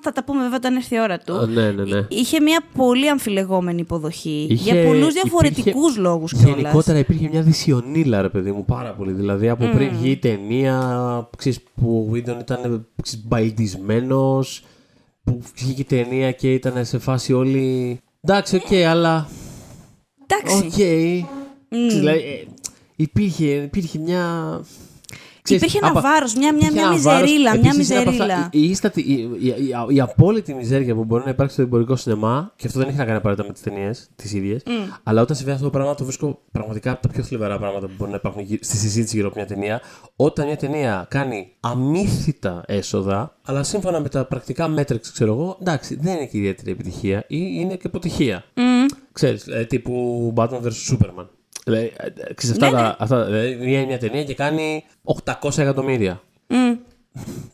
[0.02, 1.46] Θα τα πούμε βέβαια όταν έρθει η ώρα του.
[1.46, 2.06] ναι, ναι, ναι.
[2.08, 4.46] Είχε μια πολύ αμφιλεγόμενη υποδοχή.
[4.50, 4.72] Είχε...
[4.72, 6.00] Για πολλούς διαφορετικούς υπήρχε...
[6.00, 6.56] λόγους κιόλας.
[6.56, 9.12] Γενικότερα υπήρχε μια δυσιονίλα, ρε παιδί μου, πάρα πολύ.
[9.12, 9.74] Δηλαδή από mm.
[9.74, 12.86] πριν βγει η ταινία ξέρεις, που ο Whedon ήταν
[13.24, 14.44] μπαϊλντισμένος
[15.24, 18.00] που βγήκε η ταινία και ήταν σε φάση όλοι.
[18.24, 19.28] Εντάξει, OK, okay, αλλά.
[20.26, 20.56] Εντάξει.
[20.66, 20.72] OK.
[20.76, 21.20] Okay.
[21.74, 21.88] Mm.
[21.90, 22.46] Δηλαδή, ε,
[22.96, 24.60] υπήρχε, υπήρχε μια
[25.42, 27.58] Ξέρεις, υπήρχε ένα βάρος, μια, μια, μια μιζερίλα.
[27.58, 28.48] Μια μιζερίλα.
[28.52, 29.54] Η, η, η, η,
[29.88, 33.04] η, απόλυτη μιζέρια που μπορεί να υπάρξει στο εμπορικό σινεμά, και αυτό δεν έχει να
[33.04, 34.70] κάνει απαραίτητα με τις ταινίες τις ίδιες, mm.
[35.02, 37.92] αλλά όταν συμβαίνει αυτό το πράγμα το βρίσκω πραγματικά από τα πιο θλιβερά πράγματα που
[37.98, 39.80] μπορεί να υπάρχουν στη συζήτηση γύρω από μια ταινία.
[40.16, 45.98] Όταν μια ταινία κάνει αμύθιτα έσοδα, αλλά σύμφωνα με τα πρακτικά μέτρα, ξέρω εγώ, εντάξει,
[46.00, 48.44] δεν είναι και ιδιαίτερη επιτυχία ή είναι και αποτυχία.
[48.54, 48.60] Mm.
[49.12, 51.26] Ξέρεις, ε, τύπου Batman vs Superman.
[51.64, 51.92] Δηλαδή,
[52.34, 52.94] ξέρεις, αυτά, ναι, ναι.
[52.98, 54.84] αυτά, δηλαδή, μια, μια ταινία και κάνει
[55.42, 56.22] 800 εκατομμύρια.
[56.48, 56.78] Mm.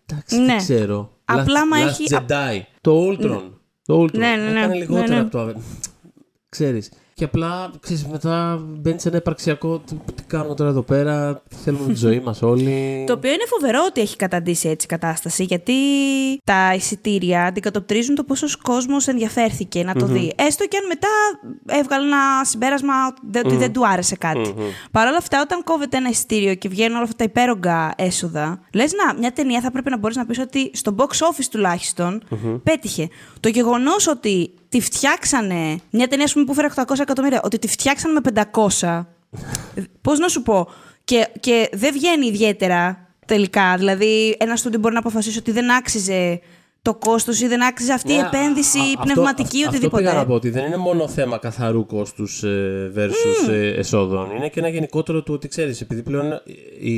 [0.07, 0.47] Εντάξει, ναι.
[0.47, 1.11] δεν ξέρω.
[1.25, 2.05] Απλά μα έχει...
[2.11, 3.51] Jedi, το Ultron.
[3.87, 4.12] Το Ultron.
[4.18, 4.59] Ναι, ναι, ναι.
[4.59, 5.21] Έκανε λιγότερα ναι, ναι.
[5.21, 5.61] από το...
[6.49, 6.90] Ξέρεις.
[7.18, 9.78] Και απλά ξέρεις, μετά μπαίνεις σε ένα υπαρξιακό.
[9.78, 13.04] Τι, τι κάνουμε τώρα εδώ πέρα, θέλουμε τη ζωή μας όλοι.
[13.07, 15.72] Το οποίο είναι φοβερό ότι έχει καταντήσει έτσι η κατάσταση, γιατί
[16.44, 20.33] τα εισιτήρια αντικατοπτρίζουν το πόσο κόσμος ενδιαφέρθηκε να το δει.
[20.37, 21.09] Έστω και αν μετά
[21.66, 22.92] έβγαλε ένα συμπέρασμα
[23.44, 24.54] ότι δεν του άρεσε κάτι.
[24.90, 28.92] Παρ' όλα αυτά, όταν κόβεται ένα εισιτήριο και βγαίνουν όλα αυτά τα υπέρογκα έσοδα, λες
[28.92, 32.22] να, μια ταινία θα πρέπει να μπορείς να πεις ότι στο box office τουλάχιστον
[32.62, 33.09] πέτυχε.
[33.40, 35.81] Το γεγονός ότι τη φτιάξανε.
[35.90, 38.44] Μια ταινία πούμε, που φέρε 800 εκατομμύρια, ότι τη φτιάξανε με
[38.81, 39.04] 500.
[40.00, 40.68] Πώς να σου πω.
[41.04, 43.76] Και, και δεν βγαίνει ιδιαίτερα τελικά.
[43.76, 46.40] Δηλαδή, ένας στούντιο μπορεί να αποφασίσει ότι δεν άξιζε
[46.88, 50.05] το κόστος ή δεν άξιζε αυτή η ναι, πνευματική ή πνευματική αυτό, οτιδήποτε.
[50.05, 53.53] Αυτό πήγα να πω ότι δεν είναι μόνο θέμα καθαρού κόστους ε, versus mm.
[53.77, 54.31] εσόδων.
[54.37, 56.42] Είναι και ένα γενικότερο του ότι ξέρεις, επειδή πλέον
[56.81, 56.96] οι,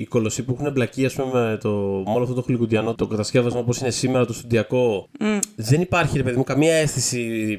[0.00, 1.70] οι κολοσσοί που έχουν εμπλακεί ας πούμε, με, το,
[2.06, 5.38] με όλο αυτό το χλικουντιανό, το κατασκεύασμα όπως είναι σήμερα το στοντιακό, mm.
[5.56, 7.56] δεν υπάρχει ρε παιδί μου καμία αίσθηση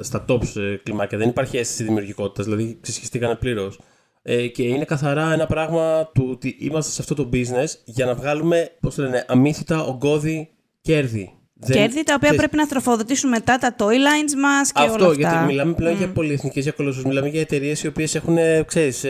[0.00, 1.18] στα top ε, κλιμάκια.
[1.18, 2.44] Δεν υπάρχει αίσθηση δημιουργικότητας.
[2.44, 3.78] Δηλαδή ξεσχιστήκανε πλήρως.
[4.26, 8.14] Ε, και είναι καθαρά ένα πράγμα του ότι είμαστε σε αυτό το business για να
[8.14, 10.53] βγάλουμε, πώς το λένε, αμύθιτα ογκώδη
[10.84, 11.38] κέρδη.
[11.56, 11.76] Δεν...
[11.76, 15.28] Κέρδη τα οποία πρέπει να τροφοδοτήσουν μετά τα toy lines μας και Αυτό, όλα αυτά.
[15.28, 15.98] γιατί μιλάμε πλέον mm.
[15.98, 17.04] για πολυεθνικές, για κολοσσούς.
[17.04, 18.36] Μιλάμε για εταιρείες οι οποίες έχουν,
[18.66, 19.04] ξέρεις,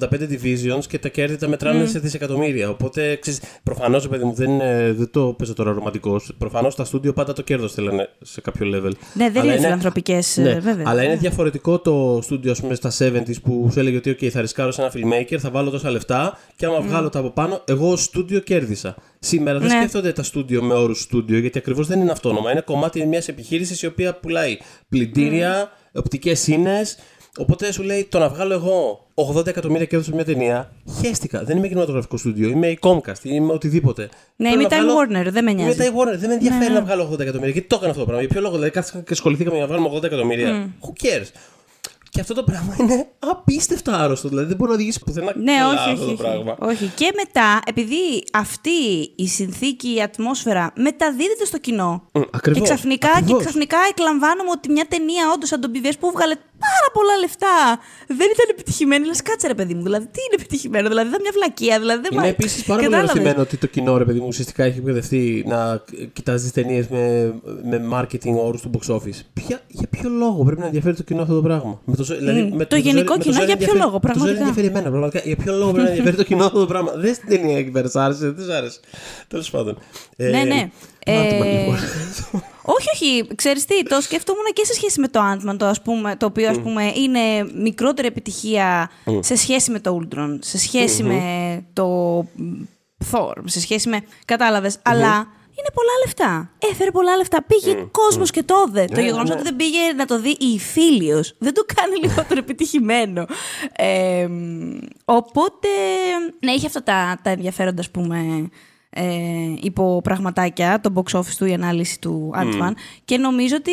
[0.00, 1.88] 85 divisions και τα κέρδη τα μετράνε mm.
[1.88, 2.68] σε δισεκατομμύρια.
[2.68, 4.58] Οπότε, ξέρεις, προφανώς, παιδί μου, δεν,
[4.96, 6.34] δεν το παίζω τώρα ρομαντικός.
[6.38, 8.92] Προφανώς τα στούντιο πάντα το κέρδος θέλανε σε κάποιο level.
[9.14, 10.84] Ναι, δεν είναι φιλανθρωπικές, ναι, ε, βέβαια.
[10.86, 14.40] Αλλά είναι διαφορετικό το στούντιο, ας πούμε, στα 70s που σου έλεγε ότι, OK, θα
[14.40, 16.86] ρισκάρω σε ένα filmmaker, θα βάλω τόσα λεφτά και άμα mm.
[16.86, 18.96] βγάλω τα από πάνω, εγώ στούντιο κέρδισα.
[19.18, 19.74] Σήμερα δεν ναι.
[19.78, 22.50] σκέφτονται τα στούντιο με όρους στούντιο, γιατί ακριβώς δεν είναι αυτόνομα.
[22.50, 25.98] Είναι κομμάτι μιας επιχείρησης η οποία πουλάει πλυντήρια, mm.
[25.98, 26.82] οπτικές ίνε.
[27.38, 31.44] Οπότε σου λέει το να βγάλω εγώ 80 εκατομμύρια κέρδο σε μια ταινία, χαίστηκα.
[31.44, 34.08] Δεν είμαι κινηματογραφικό στούντιο, είμαι η Comcast, είμαι οτιδήποτε.
[34.36, 35.74] Ναι, είμαι η Time Warner, δεν με νοιάζει.
[35.74, 36.78] Είμαι η Time Warner, δεν με ενδιαφέρει ναι.
[36.78, 37.52] να βγάλω 80 εκατομμύρια.
[37.52, 38.20] Γιατί το έκανα αυτό το πράγμα.
[38.20, 40.48] Για ποιο λόγο, δηλαδή κάθισα και ασχοληθήκαμε να βγάλουμε 80 εκατομμύρια.
[40.50, 40.86] Mm.
[40.86, 41.26] Who cares;
[42.10, 44.28] Και αυτό το πράγμα είναι απίστευτα άρρωστο.
[44.28, 46.56] Δηλαδή δεν μπορεί να οδηγήσει πουθενά ναι, όχι, αυτό όχι, το πράγμα.
[46.60, 46.92] Όχι.
[46.94, 48.70] Και μετά, επειδή αυτή
[49.16, 52.08] η συνθήκη, η ατμόσφαιρα μεταδίδεται στο κοινό.
[52.12, 53.32] Mm, ακριβώς, και ξαφνικά, ακριβώς.
[53.32, 56.34] και ξαφνικά εκλαμβάνουμε ότι μια ταινία όντως σαν τον που βγάλε
[56.66, 57.56] πάρα πολλά λεφτά.
[58.06, 59.06] Δεν ήταν επιτυχημένη.
[59.06, 59.82] Λες, κάτσε ρε παιδί μου.
[59.82, 61.78] Δηλαδή, τι είναι επιτυχημένο; Δηλαδή, ήταν μια βλακεία.
[61.78, 64.78] Δηλαδή, δεν είναι επίσης πάρα πολύ ενθυμένο ότι το κοινό, ρε παιδί μου, ουσιαστικά έχει
[64.78, 67.34] εκπαιδευτεί να κοιτάζει τι ταινίες με,
[67.70, 69.20] με marketing όρους του box office.
[69.32, 72.50] Ποια, για ποιο λόγο πρέπει να ενδιαφέρει το κοινό αυτό το πράγμα; Με το, δηλαδή,
[72.52, 74.34] mm, με, το, γενικό με κοινό, για ποιο λόγο, πραγματικά.
[74.34, 75.20] Το ενδιαφέρει εμένα, πραγματικά.
[75.24, 77.70] Για ποιο λόγο πρέπει να ενδιαφέρει το κοινό αυτό το πράγμα; Δεν στην ταινία εκεί
[77.70, 78.80] πέρα, άρεσε, δεν άρεσε.
[79.28, 79.78] Τέλος πάντων.
[80.16, 80.70] Ναι, ναι.
[82.70, 83.34] Όχι, όχι.
[83.34, 86.48] Ξέρεις τι, το σκέφτομαι και σε σχέση με το Ant-Man, το, ας πούμε, το οποίο
[86.48, 91.22] ας πούμε, είναι μικρότερη επιτυχία σε σχέση με το Ultron, σε σχεση με
[91.72, 92.18] το
[93.10, 94.00] Thor, σε σχέση με...
[94.24, 94.78] Κατάλαβες.
[94.82, 95.26] Αλλά
[95.58, 96.50] είναι πολλά λεφτά.
[96.70, 97.42] Έφερε πολλά λεφτά.
[97.42, 98.32] Πήγε mm, κόσμος mm.
[98.32, 98.84] και το είδε.
[98.84, 99.34] το ναι, γεγονός ναι.
[99.34, 103.26] ότι δεν πήγε να το δει η φίλιος δεν το κάνει λιγότερο επιτυχημένο.
[103.76, 104.28] Ε,
[105.04, 105.68] οπότε,
[106.40, 108.48] ναι, είχε αυτά τα, τα ενδιαφέροντα, ας πούμε,
[108.90, 112.72] ε, υποπραγματάκια, το box office του, η ανάλυση του Ant-Man.
[113.04, 113.72] Και νομίζω ότι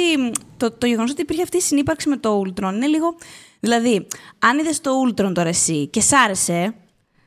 [0.58, 3.15] το, το γεγονός ότι υπήρχε αυτή η συνύπαρξη με το Ultron είναι λίγο.
[3.60, 4.08] Δηλαδή,
[4.39, 6.75] αν είδες το Ultron τώρα εσύ και σ' άρεσε,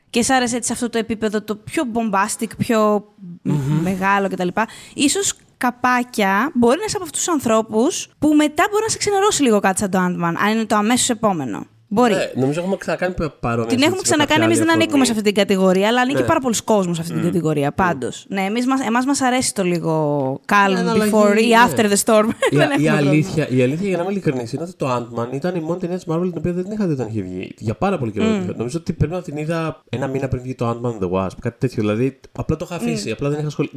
[0.09, 2.97] και σ' άρεσε έτσι σε αυτό το επίπεδο το πιο bombastic, πιο
[3.45, 3.79] mm-hmm.
[3.81, 4.47] μεγάλο κτλ.
[4.93, 9.43] Ίσως καπάκια μπορεί να είσαι από αυτούς τους ανθρώπους που μετά μπορεί να σε ξενερώσει
[9.43, 11.65] λίγο κάτι σαν το Ant-Man, αν είναι το αμέσως επόμενο.
[11.91, 12.13] Μπορεί.
[12.13, 13.75] Ναι, νομίζω έχουμε ξανακάνει παρόμοια.
[13.75, 16.27] Την έχουμε ξανακάνει, εμείς δεν ανήκουμε σε αυτή την κατηγορία, αλλά ανήκει ναι.
[16.27, 17.71] πάρα πολλοί κόσμος σε αυτή την κατηγορία.
[17.71, 18.25] Πάντως.
[18.29, 21.55] Ναι, εμείς εμάς μας αρέσει το λίγο calm ναι, before ή ναι.
[21.67, 22.29] after the storm.
[22.49, 25.59] Η, η, αλήθεια, η αλήθεια, για να είμαι ειλικρινής, είναι ότι το Ant-Man ήταν η
[25.59, 27.53] μόνη ταινία της Marvel την οποία δεν είχα δει όταν είχε βγει.
[27.57, 28.25] Για πάρα πολύ καιρό.
[28.25, 28.55] Mm.
[28.55, 31.37] Νομίζω ότι πρέπει να την είδα ένα μήνα πριν βγει το Ant-Man The Wasp.
[31.41, 31.81] Κάτι τέτοιο.
[31.81, 33.09] Δηλαδή, απλά το είχα αφήσει.
[33.09, 33.13] Mm.
[33.13, 33.69] Απλά δεν είχα σχολ...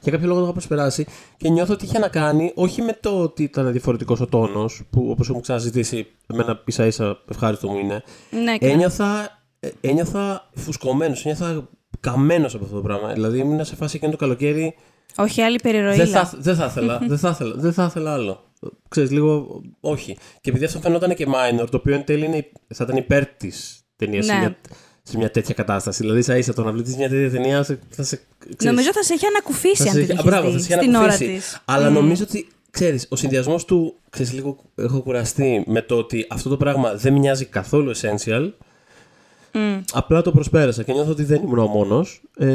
[0.00, 2.98] για, για κάποιο λόγο το είχα προσπεράσει και νιώθω ότι είχε να κάνει όχι με
[3.00, 7.78] το ότι ήταν διαφορετικός ο τόνος, που όπως έχουμε ξαναζητήσει, εμένα ίσα ίσα ευχάριστο μου
[7.78, 8.02] είναι.
[8.30, 11.68] Ναι, ένιωθα, ε, ένιωθα φουσκωμένος, ένιωθα
[12.00, 13.12] καμένος από αυτό το πράγμα.
[13.12, 14.74] Δηλαδή ήμουν σε φάση εκείνο το καλοκαίρι.
[15.16, 15.96] Όχι άλλη περιρροή.
[15.96, 18.44] Δεν θα, δεν θα ήθελα, δεν θα ήθελα, δεν θα ήθελα άλλο.
[18.88, 20.16] Ξέρεις, λίγο όχι.
[20.40, 23.80] Και επειδή αυτό φαινόταν και minor, το οποίο εν τέλει είναι, θα ήταν υπέρ της
[23.96, 24.26] ταινίας.
[24.26, 24.54] Ναι
[25.10, 26.02] σε μια τέτοια κατάσταση.
[26.02, 28.20] Δηλαδή, σα ίσα το να βλέπει μια τέτοια ταινία θα σε.
[28.38, 31.40] Ξέρεις, νομίζω θα σε έχει ανακουφίσει αν την Μπράβο, θα σε έχει ανακουφίσει.
[31.64, 31.92] Αλλά mm.
[31.92, 33.94] νομίζω ότι ξέρεις, ο συνδυασμός του.
[34.10, 38.50] Ξέρεις, λίγο έχω κουραστεί με το ότι αυτό το πράγμα δεν μοιάζει καθόλου essential.
[39.52, 39.80] Mm.
[39.92, 42.22] Απλά το προσπέρασα και νιώθω ότι δεν ήμουν ο μόνος.
[42.38, 42.46] Ε...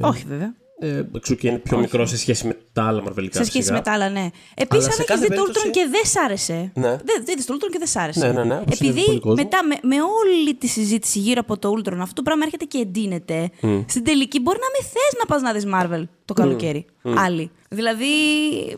[0.00, 0.54] Όχι, βέβαια.
[0.80, 1.84] Ε, εξού και είναι πιο Όχι.
[1.84, 3.38] μικρό σε σχέση με τα άλλα μαρβελικά.
[3.38, 3.76] Σε σχέση σιγά.
[3.76, 4.28] με τα άλλα, ναι.
[4.54, 6.72] Επίσης, αν έχει δει το Ultron και δεν σ' άρεσε.
[6.74, 6.88] Ναι.
[6.88, 8.26] Δεν είδες το Ultron και δεν σ' άρεσε.
[8.26, 12.14] Ναι, ναι, ναι, Επειδή μετά με, με, όλη τη συζήτηση γύρω από το Ultron, αυτό
[12.14, 13.50] το πράγμα έρχεται και εντείνεται.
[13.62, 13.84] Mm.
[13.88, 16.86] Στην τελική μπορεί να μην θες να πας να δεις Marvel το καλοκαίρι.
[17.04, 17.14] Mm.
[17.16, 17.50] Άλλοι.
[17.68, 18.06] Δηλαδή.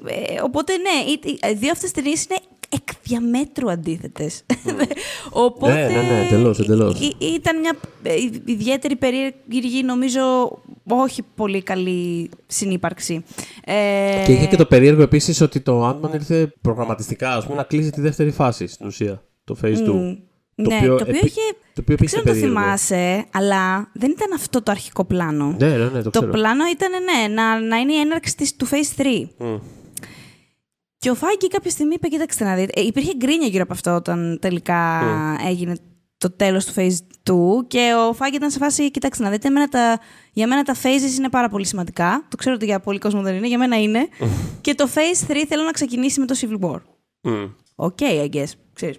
[0.07, 1.11] Ε, οπότε, ναι,
[1.51, 2.39] οι δύο αυτές ταινίες είναι
[2.73, 4.31] εκ διαμέτρου αντίθετε.
[5.31, 5.73] Οπότε.
[5.73, 7.15] Ναι, ναι, ναι, εντελώς, εντελώς.
[7.19, 10.21] Ήταν μια ε, ιδιαίτερη περίεργη, νομίζω,
[10.87, 13.25] όχι πολύ καλή συνύπαρξη.
[13.65, 14.23] Ε...
[14.25, 17.91] Και είχε και το περίεργο επίσης ότι το Ant-Man ήρθε προγραμματιστικά, ας πούμε, να κλείσει
[17.91, 19.23] τη δεύτερη φάση στην ουσία.
[19.45, 19.71] Το Phase 2.
[19.71, 20.17] Mm.
[20.63, 21.41] Το ναι, οποίο το οποίο είχε.
[21.75, 25.57] Το οποίο δεν ξέρω αν το θυμάσαι, αλλά δεν ήταν αυτό το αρχικό πλάνο.
[25.59, 28.69] Ναι, ναι, ναι, το, το πλάνο ήταν ναι, να, να είναι η έναρξη της, του
[28.69, 29.07] Phase 3.
[29.39, 29.59] Mm.
[31.01, 32.81] Και ο Feige κάποια στιγμή είπε: Κοίταξε να δείτε.
[32.81, 35.47] Ε, υπήρχε γκρίνια γύρω από αυτό όταν τελικά mm.
[35.49, 35.77] έγινε
[36.19, 37.35] το τέλος του Phase 2
[37.67, 40.01] και ο Feige ήταν σε φάση, κοιτάξτε να δείτε, εμένα τα,
[40.33, 42.27] για μένα τα phases είναι πάρα πολύ σημαντικά.
[42.29, 44.09] Το ξέρω ότι για πολύ κόσμο δεν είναι, για μένα είναι.
[44.61, 46.81] και το Phase 3 θέλω να ξεκινήσει με το Civil War.
[47.75, 48.51] OK, okay, I guess.
[48.73, 48.97] Ξέρεις.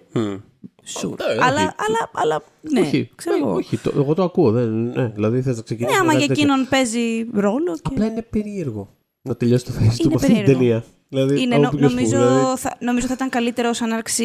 [0.84, 1.14] Sure.
[1.40, 3.52] αλλά, αλλά, αλλά, ναι, όχι, ξέρω εγώ.
[3.52, 4.50] Όχι, το, εγώ το ακούω.
[4.50, 6.00] Δεν, ναι, δηλαδή θες να ξεκινήσεις.
[6.00, 7.74] Ναι, άμα για εκείνον παίζει ρόλο.
[7.74, 7.80] Και...
[7.82, 8.88] Απλά είναι περίεργο
[9.22, 10.84] να τελειώσει το Phase 2 με αυτή την ταινία.
[11.12, 12.56] Δηλαδή, είναι, νο, νομίζω, δηλαδή...
[12.56, 14.24] θα, νομίζω θα ήταν καλύτερο σαν άρξη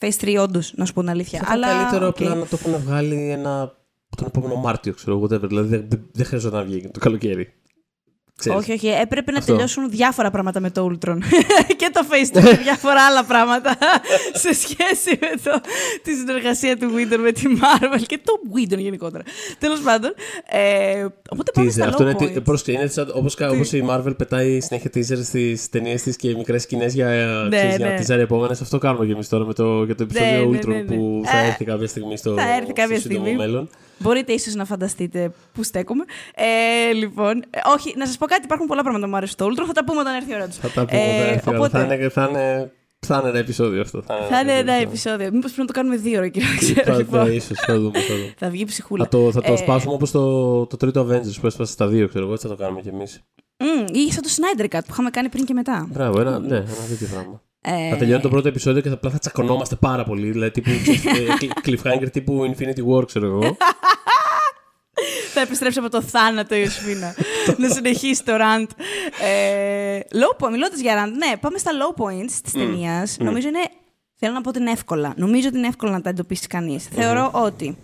[0.00, 1.40] Phase 3, όντως, να σου πω την αλήθεια.
[1.44, 2.08] Θα ήταν καλύτερο okay.
[2.08, 3.72] απλά να το έχουν βγάλει ένα,
[4.16, 5.26] τον επόμενο Μάρτιο, ξέρω εγώ.
[5.26, 7.52] Δηλαδή δεν, δεν, δεν χρειάζεται να βγει το καλοκαίρι.
[8.38, 8.58] Ξέρεις.
[8.58, 8.88] Όχι, όχι.
[8.88, 11.18] Έπρεπε να τελειώσουν διάφορα πράγματα με το Ultron.
[11.80, 13.76] και το Facebook και διάφορα άλλα πράγματα
[14.42, 15.60] σε σχέση με το,
[16.02, 19.22] τη συνεργασία του Winter με τη Marvel και το Winter γενικότερα.
[19.58, 20.14] Τέλος πάντων.
[20.50, 25.68] Ε, οπότε πάμε στα Αυτό είναι, πρόσεχε, είναι όπως, η Marvel πετάει συνέχεια teaser στις
[25.68, 27.06] ταινίες της και μικρές σκηνές για,
[27.48, 27.94] ναι, ξέρεις, ναι.
[28.04, 28.60] για teaser επόμενες.
[28.60, 30.96] Αυτό κάνουμε και εμείς τώρα με το, για το επεισόδιο ναι, ναι Ultron ναι, ναι,
[30.96, 33.34] που θα ε, έρθει κάποια στιγμή στο, θα έρθει κάποια στο στιγμή.
[33.36, 33.68] μέλλον.
[33.98, 36.04] Μπορείτε ίσως να φανταστείτε πού στέκομαι.
[36.34, 39.46] Ε, λοιπόν, ε, όχι, να σας πω κάτι, υπάρχουν πολλά πράγματα που μου αρέσουν στο
[39.46, 39.66] Ultron.
[39.66, 40.56] Θα τα πούμε όταν έρθει η ώρα τους.
[40.56, 41.68] Θα τα πούμε όταν έρθει η ώρα.
[41.68, 42.72] Θα είναι, θα είναι
[43.04, 44.02] θα είναι ένα επεισόδιο αυτό.
[44.02, 45.30] Θα είναι ένα επεισόδιο.
[45.32, 46.96] Μήπως πρέπει να το κάνουμε δύο ώρα, κύριε Ξέρω.
[46.96, 47.32] Λοιπόν.
[47.32, 47.98] ίσως, θα δούμε.
[48.36, 49.04] Θα βγει ψυχούλα.
[49.04, 49.56] Θα το, θα το ε...
[49.56, 52.32] σπάσουμε όπως το, το τρίτο Avengers που έσπασε στα δύο, ξέρω εγώ.
[52.32, 53.22] Έτσι θα το κάνουμε κι εμείς.
[53.56, 55.88] Mm, ή σαν το Snyder Cut που είχαμε κάνει πριν και μετά.
[55.90, 57.42] Μπράβο, ένα, ναι, ένα τέτοιο πράγμα.
[57.60, 57.90] Ε...
[57.90, 60.30] Θα τελειώνει το πρώτο επεισόδιο και απλά θα τσακωνόμαστε πάρα πολύ.
[60.30, 63.40] Δηλαδή τύπου ε, cliffhanger τύπου Infinity War, ξέρω εγώ.
[65.32, 67.14] θα επιστρέψει από το θάνατο η Ιωσήφινα.
[67.58, 68.66] να συνεχίσει το rant.
[69.22, 73.16] Ε, low point, μιλώντας για rant, ναι, πάμε στα low points της ταινίας.
[73.18, 73.68] Νομίζω είναι.
[74.14, 75.12] Θέλω να πω ότι είναι εύκολα.
[75.16, 76.84] Νομίζω ότι είναι εύκολο να τα εντοπίσει κανείς.
[76.84, 77.76] Θεωρώ ότι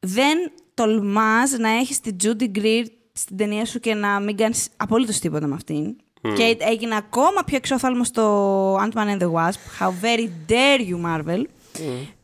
[0.00, 5.18] δεν τολμάς να έχεις την Judy Greer στην ταινία σου και να μην κάνεις απολύτως
[5.18, 5.96] τίποτα με αυτήν.
[6.36, 9.60] Και έγινε ακόμα πιο εξόφθαλμο στο Ant-Man and the Wasp.
[9.80, 11.42] How very dare you, Marvel.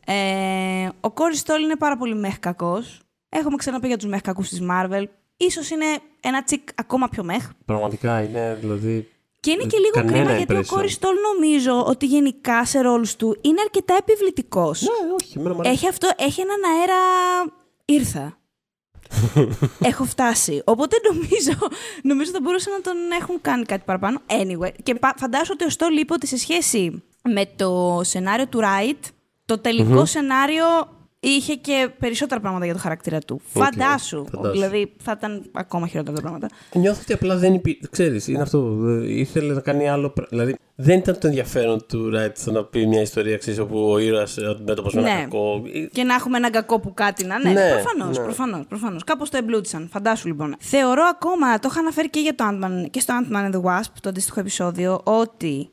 [0.05, 2.35] Ε, ο Corey Stoll είναι πάρα πολύ meh
[3.33, 5.03] Έχουμε ξαναπεί για τους meh κακούς της Marvel.
[5.51, 5.85] Ίσως είναι
[6.19, 7.49] ένα τσικ ακόμα πιο meh.
[7.65, 9.09] Πραγματικά είναι, δηλαδή.
[9.39, 13.37] Και είναι και λίγο κρίμα γιατί ο Κόρι Στόλ νομίζω ότι γενικά σε ρόλους του
[13.41, 14.81] είναι αρκετά επιβλητικός.
[14.81, 16.95] Ναι, όχι, έχει, αυτό, έχει έναν αέρα
[17.85, 18.37] ήρθα.
[19.91, 20.61] έχω φτάσει.
[20.65, 21.57] Οπότε νομίζω,
[22.01, 24.21] νομίζω θα μπορούσε να τον έχουν κάνει κάτι παραπάνω.
[24.27, 29.09] Anyway, και φαντάζομαι ότι ο Στόλ είπε ότι σε σχέση με το σενάριο του Wright,
[29.45, 30.65] το τελικο σενάριο
[31.23, 33.41] είχε και περισσότερα πράγματα για το χαρακτήρα του.
[33.41, 34.25] Okay, φαντάσου.
[34.51, 36.47] Δηλαδή θα ήταν ακόμα χειρότερα τα πράγματα.
[36.73, 37.87] Νιώθω ότι απλά δεν υπήρχε.
[37.91, 38.77] Ξέρεις, είναι αυτό.
[39.05, 40.13] Ήθελε να κάνει άλλο.
[40.29, 44.37] Δηλαδή δεν ήταν το ενδιαφέρον του Ράιτ να πει μια ιστορία ξέρεις, όπου ο ήρωας
[44.37, 45.09] αντιμέτωπος με ναι.
[45.09, 45.61] ένα κακό.
[45.91, 47.39] Και να έχουμε έναν κακό που κάτι να.
[47.39, 48.17] Ναι, ναι προφανώς.
[48.17, 48.23] Ναι.
[48.23, 49.03] Προφανώς, προφανώς.
[49.03, 49.89] Κάπως το εμπλούτησαν.
[49.91, 50.55] Φαντάσου λοιπόν.
[50.59, 53.91] Θεωρώ ακόμα, το είχα αναφέρει και, για το Ant-Man, και στο Ant-Man and the Wasp,
[54.01, 55.69] το αντίστοιχο επεισόδιο, ότι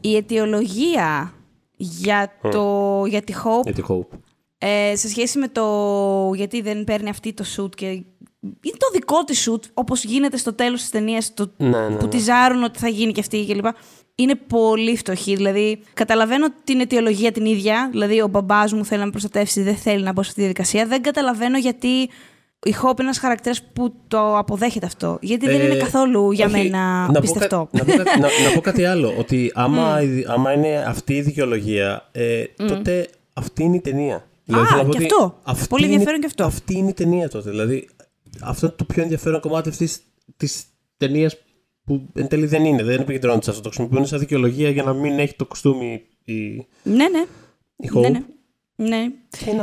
[0.00, 1.32] η αιτιολογία
[1.76, 4.18] για, το, για τη Hope, για τη Hope
[4.66, 7.86] ε, σε σχέση με το γιατί δεν παίρνει αυτή το shoot και
[8.40, 12.16] είναι το δικό της shoot, όπως γίνεται στο τέλος της ταινίας ναι, ναι, που τη
[12.16, 12.22] ναι.
[12.22, 13.66] ζάρουν ότι θα γίνει και αυτή κλπ.
[14.14, 15.36] Είναι πολύ φτωχή.
[15.36, 17.88] Δηλαδή, καταλαβαίνω την αιτιολογία την ίδια.
[17.90, 20.40] Δηλαδή, ο μπαμπάς μου θέλει να με προστατεύσει, δεν θέλει να μπω σε αυτή τη
[20.40, 20.86] διαδικασία.
[20.86, 22.10] Δεν καταλαβαίνω γιατί
[22.64, 25.18] η Χόπ είναι ένας χαρακτήρας που το αποδέχεται αυτό.
[25.20, 27.68] Γιατί δεν είναι ε, καθόλου για μένα να πιστευτό.
[27.70, 29.14] Πω, να, πω, να, να, πω κάτι άλλο.
[29.18, 34.24] Ότι άμα, άμα είναι αυτή η δικαιολογία, ε, τότε αυτή είναι η ταινία.
[34.44, 35.40] Δηλαδή, Α, και αυτό.
[35.68, 36.44] Πολύ ενδιαφέρον και αυτό.
[36.44, 37.50] Αυτή είναι η ταινία τότε.
[37.50, 37.88] Δηλαδή,
[38.40, 40.00] αυτό είναι το πιο ενδιαφέρον κομμάτι αυτής
[40.36, 40.64] της
[40.96, 41.36] ταινίας
[41.84, 42.82] που εν τέλει δεν είναι.
[42.82, 43.62] Δεν επικεντρώνεται σε αυτό.
[43.62, 46.66] Το χρησιμοποιούν σαν δικαιολογία για να μην έχει το κοστούμι η.
[46.82, 47.24] Ναι, ναι.
[47.76, 48.22] Η ναι, ναι.
[48.76, 49.10] Ναι.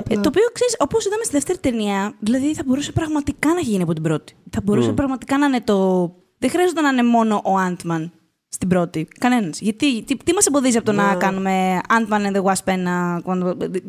[0.10, 3.84] Ε, το οποίο ξέρεις, όπως είδαμε στη δεύτερη ταινία, δηλαδή θα μπορούσε πραγματικά να γίνει
[3.84, 4.36] από την πρώτη.
[4.50, 4.96] Θα μπορούσε mm.
[4.96, 6.10] πραγματικά να είναι το.
[6.38, 8.12] Δεν χρειάζεται να είναι μόνο ο Άντμαν
[8.53, 9.07] στην πρώτη.
[9.19, 9.59] Κανένας.
[9.59, 11.17] Γιατί, τι, τι μας εμποδίζει από το να ναι.
[11.17, 13.21] κάνουμε Ant-Man and the Wasp ένα.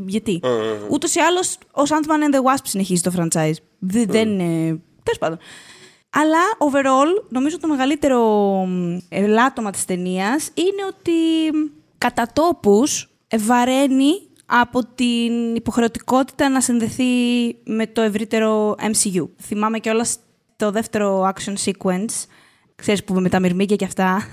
[0.06, 0.90] Γιατί; Mm.
[0.90, 3.54] Ούτως ή άλλως, ως Ant-Man and the Wasp συνεχίζει το franchise.
[3.78, 4.80] Δεν είναι.
[5.02, 5.38] Τέλος πάντων.
[6.10, 8.20] Αλλά overall, νομίζω το μεγαλύτερο
[9.08, 11.12] ελάττωμα της ταινίας είναι ότι
[11.98, 14.12] κατά τόπους βαραίνει
[14.46, 17.04] από την υποχρεωτικότητα να συνδεθεί
[17.64, 19.28] με το ευρύτερο MCU.
[19.40, 20.18] Θυμάμαι κιόλας
[20.56, 22.26] το δεύτερο action sequence
[22.74, 24.26] ξέρεις που με τα μυρμήγκια και αυτά.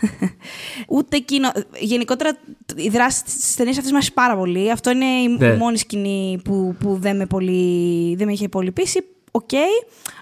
[0.87, 1.51] Ούτε εκείνο.
[1.79, 2.37] Γενικότερα
[2.75, 4.71] η δράση της ταινίας αυτής μ' αρέσει πάρα πολύ.
[4.71, 5.55] Αυτό είναι η ναι.
[5.55, 9.03] μόνη σκηνή που, που δεν, με πολύ, δεν με είχε πολύ πείσει.
[9.31, 9.49] Οκ.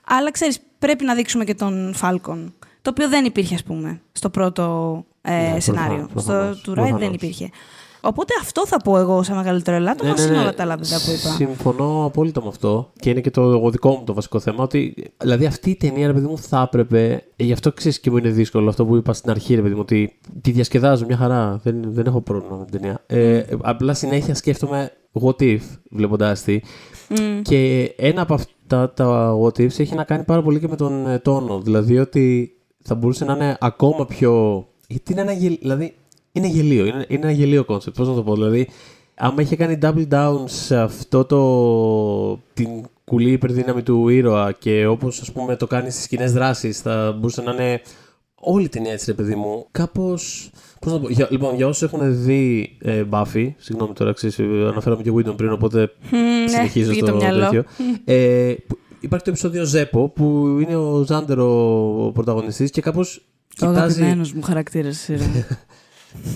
[0.05, 2.53] Αλλά ξέρεις, πρέπει να δείξουμε και τον Falcon.
[2.81, 6.09] Το οποίο δεν υπήρχε, ας πούμε, στο πρώτο ε, ναι, σενάριο.
[6.15, 7.49] στο του Wright δεν υπήρχε.
[8.07, 10.13] Οπότε αυτό θα πω εγώ σαν μεγαλύτερο ελάττωμα.
[10.13, 10.39] Ναι, ναι, ναι.
[10.39, 11.29] όλα τα άλλα που είπα.
[11.35, 12.91] Συμφωνώ απόλυτα με αυτό.
[12.99, 14.63] Και είναι και το δικό μου το βασικό θέμα.
[14.63, 17.23] Ότι, δηλαδή αυτή η ταινία, ρε παιδί μου, θα έπρεπε.
[17.35, 19.73] Ε, γι' αυτό ξέρεις και μου είναι δύσκολο αυτό που είπα στην αρχή, ρε παιδί
[19.73, 21.59] μου, ότι τη διασκεδάζω μια χαρά.
[21.63, 23.03] Δεν, δεν έχω πρόβλημα με την ταινία.
[23.05, 24.91] Ε, απλά συνέχεια σκέφτομαι
[25.21, 26.59] what if βλέποντάς τη.
[27.09, 27.15] Mm.
[27.41, 31.07] Και ένα από αυτά τα what ifs έχει να κάνει πάρα πολύ και με τον
[31.07, 31.59] ε, τόνο.
[31.59, 32.51] Δηλαδή ότι
[32.83, 34.65] θα μπορούσε να είναι ακόμα πιο.
[34.87, 35.95] Γιατί είναι ένα Δηλαδή,
[36.37, 36.85] είναι γελοίο.
[36.85, 37.97] Είναι, είναι ένα γελοίο concept.
[37.97, 38.67] Πώς να το πω, δηλαδή,
[39.15, 42.39] άμα είχε κάνει double down σε αυτό το.
[42.53, 42.69] την
[43.03, 47.41] κουλή υπερδύναμη του ήρωα και όπως ας πούμε το κάνει στις σκηνές δράσης, θα μπορούσε
[47.41, 47.81] να είναι
[48.35, 49.67] όλη την έτσι, ρε παιδί μου.
[49.71, 50.51] Κάπως.
[50.79, 51.09] Πώς να πω.
[51.09, 55.51] Για, λοιπόν, για όσους έχουν δει ε, Buffy, συγγνώμη τώρα, ξέρεις, αναφέραμε και Whedon πριν,
[55.51, 56.15] οπότε mm,
[56.49, 57.63] συνεχίζω στο το τέτοιο.
[58.05, 58.55] Ε,
[58.99, 61.45] υπάρχει το επεισόδιο Zeppo, που είναι ο Xander ο
[62.05, 63.25] ο πρωταγωνιστής και κάπως.
[63.61, 64.03] Ο κοιτάζει...
[64.35, 65.09] μου χαρακτήρας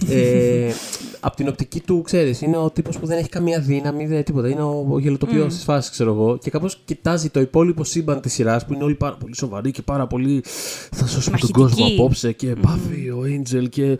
[0.10, 0.71] ε,
[1.19, 4.49] από την οπτική του, ξέρεις, είναι ο τύπος που δεν έχει καμία δύναμη, δεν τίποτα.
[4.49, 5.55] Είναι ο, ο γελοτοποιός mm.
[5.55, 6.38] της φάσης, ξέρω εγώ.
[6.38, 9.81] Και κάπως κοιτάζει το υπόλοιπο σύμπαν της σειράς που είναι όλοι πάρα πολύ σοβαροί και
[9.81, 10.43] πάρα πολύ.
[10.91, 12.31] Θα σώσουμε τον κόσμο απόψε.
[12.31, 12.65] Και mm.
[12.65, 13.97] Buffy, ο Angel και.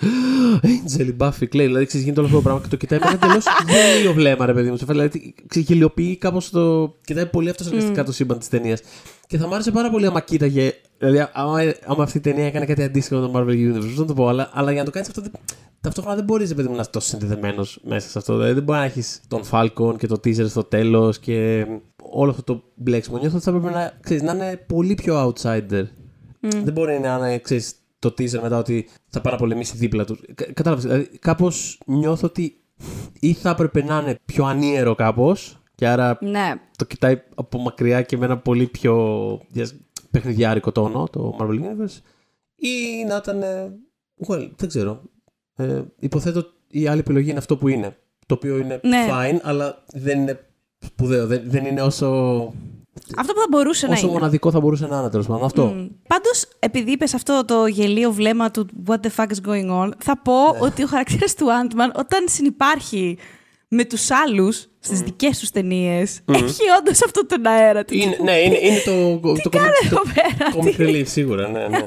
[0.62, 1.66] Angel, η Buffy, κλαίει.
[1.66, 3.42] Δηλαδή, ξέρεις, γίνεται όλο αυτό το πράγμα και το κοιτάει με ένα τελώ
[3.96, 4.78] γέλιο βλέμμα, ρε παιδί μου.
[4.78, 6.96] Δηλαδή, ξεγελιοποιεί κάπως το.
[7.06, 8.06] Κοιτάει πολύ αυτοσαρκαστικά mm.
[8.06, 8.82] το σύμπαν της ταινίας.
[9.32, 10.74] Και θα μου άρεσε πάρα πολύ άμα κοίταγε.
[10.98, 14.14] Δηλαδή, άμα, άμα αυτή η ταινία έκανε κάτι αντίστοιχο με το Marvel Universe, δεν το
[14.14, 15.22] πω, αλλά, αλλά για να το κάνεις αυτό,
[15.82, 18.34] ταυτόχρονα δεν μπορείς να είσαι τόσο συνδεδεμένος μέσα σε αυτό.
[18.34, 21.66] Δηλαδή, δεν μπορεί να έχεις τον Falcon και το teaser στο τέλος και
[22.04, 23.18] όλο αυτό το μπλέξιμο.
[23.18, 25.84] Νιώθω ότι θα πρέπει να, ξέρεις, να είναι πολύ πιο outsider.
[25.84, 26.62] Mm.
[26.64, 30.20] Δεν μπορεί να είναι ξέρεις, το teaser μετά ότι θα παραπολεμήσει δίπλα τους.
[30.54, 30.86] Κατάλαβες.
[30.86, 32.56] Δηλαδή, κάπως νιώθω ότι
[33.20, 36.54] ή θα έπρεπε να είναι πιο ανίερο κάπως και άρα ναι.
[36.78, 38.96] το κοιτάει από μακριά και με ένα πολύ πιο
[40.12, 42.00] παιχνιδιάρικο τόνο το Marvel Universe
[42.56, 43.44] ή να ήταν.
[44.28, 45.02] Well, δεν ξέρω.
[45.56, 47.98] Ε, υποθέτω η άλλη επιλογή είναι αυτό που είναι.
[48.26, 49.08] Το οποίο είναι ναι.
[49.12, 50.48] fine, αλλά δεν είναι
[50.80, 51.28] σπουδαίο.
[51.28, 52.08] Δεν, δεν είναι όσο.
[53.18, 54.06] Αυτό που θα μπορούσε να είναι.
[54.06, 55.44] Όσο μοναδικό θα μπορούσε να είναι, τέλος πάντων.
[55.44, 55.74] Αυτό.
[55.76, 55.90] Mm.
[56.08, 60.22] Πάντως, επειδή είπες αυτό το γελίο βλέμμα του What the fuck is going on, θα
[60.22, 60.60] πω ναι.
[60.60, 63.18] ότι ο χαρακτήρας του Ant-Man, όταν συνεπάρχει
[63.74, 65.04] με τους άλλους στις mm.
[65.04, 66.34] δικές τους ταινίες, mm.
[66.34, 67.94] έχει όντως αυτό τον αέρα του.
[67.96, 69.34] Είναι, ναι, είναι, είναι το.
[69.34, 70.52] Τι το, κάνει εδώ πέρα.
[70.56, 71.68] Comic relief, σίγουρα, ναι.
[71.68, 71.78] Ναι,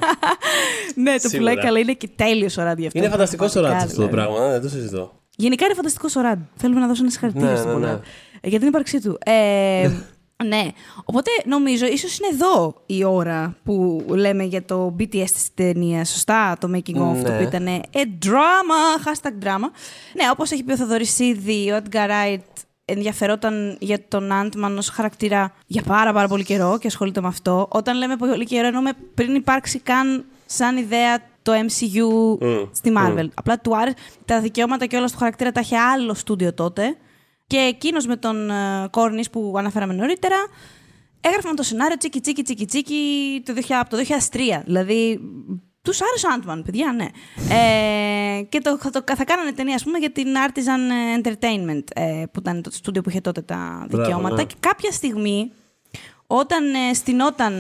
[1.12, 1.78] ναι το πουλάει καλά.
[1.78, 2.98] Είναι και τέλειος ο Ράντ αυτό.
[2.98, 5.20] Είναι φανταστικός ο Ράντ αυτό το πράγμα, δεν το συζητώ.
[5.36, 6.38] Γενικά είναι φανταστικός ο Ράντ.
[6.56, 8.00] Θέλουμε να δώσουμε ένα συγχαρητήριο ναι, στον ναι, ναι.
[8.42, 9.18] για την ύπαρξή του.
[9.24, 9.90] Ε,
[10.46, 10.68] Ναι.
[11.04, 16.08] Οπότε νομίζω ίσως είναι εδώ η ώρα που λέμε για το BTS της ταινίας.
[16.08, 17.82] Σωστά, το making of, το οποίο ήταν ε,
[18.24, 19.68] drama, hashtag drama.
[20.14, 24.88] Ναι, όπως έχει πει ο Θοδωρής ήδη, ο Edgar Wright ενδιαφερόταν για τον Ant-Man ως
[24.88, 27.68] χαρακτήρα για πάρα πάρα πολύ καιρό και ασχολείται με αυτό.
[27.70, 32.68] Όταν λέμε πολύ καιρό εννοούμε πριν υπάρξει καν σαν ιδέα το MCU mm.
[32.72, 33.24] στη Marvel.
[33.24, 33.28] Mm.
[33.34, 36.96] Απλά του άρεσε τα δικαιώματα και όλα του χαρακτήρα τα είχε άλλο στούντιο τότε.
[37.54, 38.50] Και εκείνος με τον
[38.92, 40.36] uh, που αναφέραμε νωρίτερα
[41.20, 43.96] έγραφαν το σενάριο τσίκι τσίκι τσίκι τσίκι το 2000, από το
[44.30, 44.38] 2003.
[44.64, 45.20] Δηλαδή
[45.82, 47.06] τους άρεσε ο Ant-Man, παιδιά, ναι.
[47.54, 52.40] ε, και το, το, θα κάνανε ταινία, ας πούμε, για την Artisan Entertainment, ε, που
[52.40, 54.34] ήταν το στούντιο που είχε τότε τα δικαιώματα.
[54.34, 54.44] Ναι.
[54.44, 55.52] Και κάποια στιγμή,
[56.26, 57.54] όταν ε, στηνόταν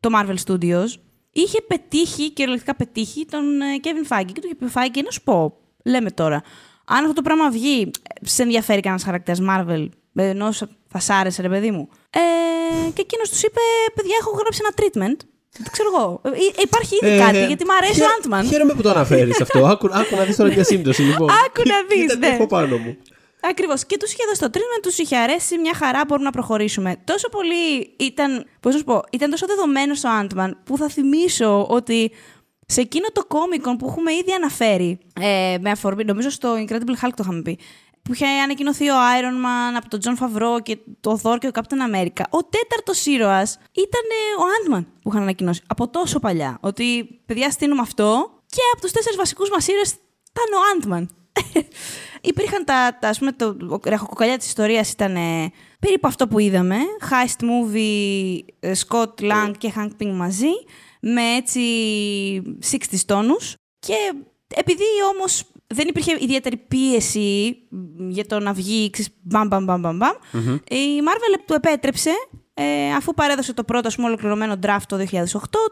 [0.00, 0.88] το Marvel Studios,
[1.32, 4.30] είχε πετύχει, κυριολεκτικά πετύχει, τον ε, Kevin Feige.
[4.32, 6.42] Και του είχε πει: Feige, να σου πω, λέμε τώρα,
[6.86, 7.90] αν αυτό το πράγμα βγει,
[8.22, 10.52] σε ενδιαφέρει κανένας χαρακτήρας Marvel, ενώ
[10.88, 11.88] θα σ' άρεσε, ρε παιδί μου.
[12.10, 13.60] Ε, και εκείνος τους είπε:
[13.94, 15.26] Παιδιά, έχω γράψει ένα treatment
[15.58, 16.20] δεν ξέρω εγώ.
[16.22, 16.30] Ε,
[16.62, 18.46] υπάρχει ήδη ε, κάτι, γιατί μου αρέσει ο Άντμαν.
[18.46, 19.66] Χαίρομαι που το αναφέρεις αυτό.
[19.72, 21.02] Άκου, άκου να δεις τώρα μια σύμπτωση.
[21.02, 21.30] Λοιπόν.
[21.30, 22.16] Άκου να δεις.
[22.16, 22.26] Ναι.
[22.26, 22.96] Έχω πάνω μου.
[23.40, 23.84] Ακριβώς.
[23.86, 26.96] Και τους είχε δώσει το τρίμηνο, τους είχε αρέσει μια χαρά, μπορούμε να προχωρήσουμε.
[27.04, 28.46] Τόσο πολύ ήταν.
[28.60, 32.10] Πώς να σου πω, ήταν τόσο δεδομένος ο Άντμαν που θα θυμίσω ότι
[32.66, 37.10] σε εκείνο το Comic-Con που έχουμε ήδη αναφέρει, ε, με αφορμή, νομίζω στο Incredible Hulk
[37.14, 37.58] το είχαμε πει,
[38.02, 41.50] που είχε ανακοινωθεί ο Iron Man από τον Jon Favreau και το Thor και ο
[41.54, 42.22] Captain America.
[42.30, 44.02] Ο τέταρτος ήρωας ήταν
[44.38, 46.58] ο Ant-Man που είχαν ανακοινώσει από τόσο παλιά.
[46.60, 49.92] Ότι παιδιά στήνουμε αυτό και από τους τέσσερις βασικούς μας ήρωες
[50.30, 51.06] ήταν ο Ant-Man.
[52.30, 55.14] Υπήρχαν τα, τα ας πούμε, το ραχοκοκαλιά της ιστορίας ήταν
[55.80, 56.76] περίπου αυτό που είδαμε.
[57.10, 60.52] Heist movie, ε, Scott Lang και Hank Pym μαζί,
[61.00, 61.60] με έτσι
[62.70, 62.76] 60
[63.06, 63.54] τόνους.
[63.78, 64.12] Και
[64.54, 64.84] επειδή
[65.14, 67.56] όμως δεν υπήρχε ιδιαίτερη πίεση
[68.08, 69.98] για το να βγει, ξέρεις, μπαμ, μπαμ, μπαμ, μπαμ.
[69.98, 70.58] Mm-hmm.
[70.70, 72.10] Η Marvel του επέτρεψε,
[72.58, 75.16] ε, αφού παρέδωσε το πρώτο, ας πούμε, ολοκληρωμένο draft το 2008,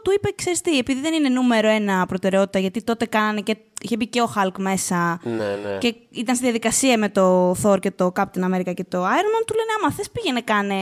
[0.03, 3.95] του είπε, ξέρεις τι, επειδή δεν είναι νούμερο ένα προτεραιότητα, γιατί τότε κάνανε και είχε
[3.97, 5.77] μπει και ο Hulk μέσα ναι, ναι.
[5.79, 9.43] και ήταν στη διαδικασία με το Thor και το Captain America και το Iron Man,
[9.45, 10.75] του λένε, άμα θες πήγαινε κάνε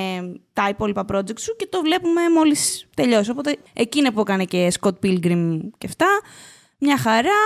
[0.54, 3.30] τα υπόλοιπα project σου και το βλέπουμε μόλις τελειώσει.
[3.32, 6.08] Οπότε εκείνη που έκανε και Scott Pilgrim και αυτά,
[6.78, 7.40] μια χαρά.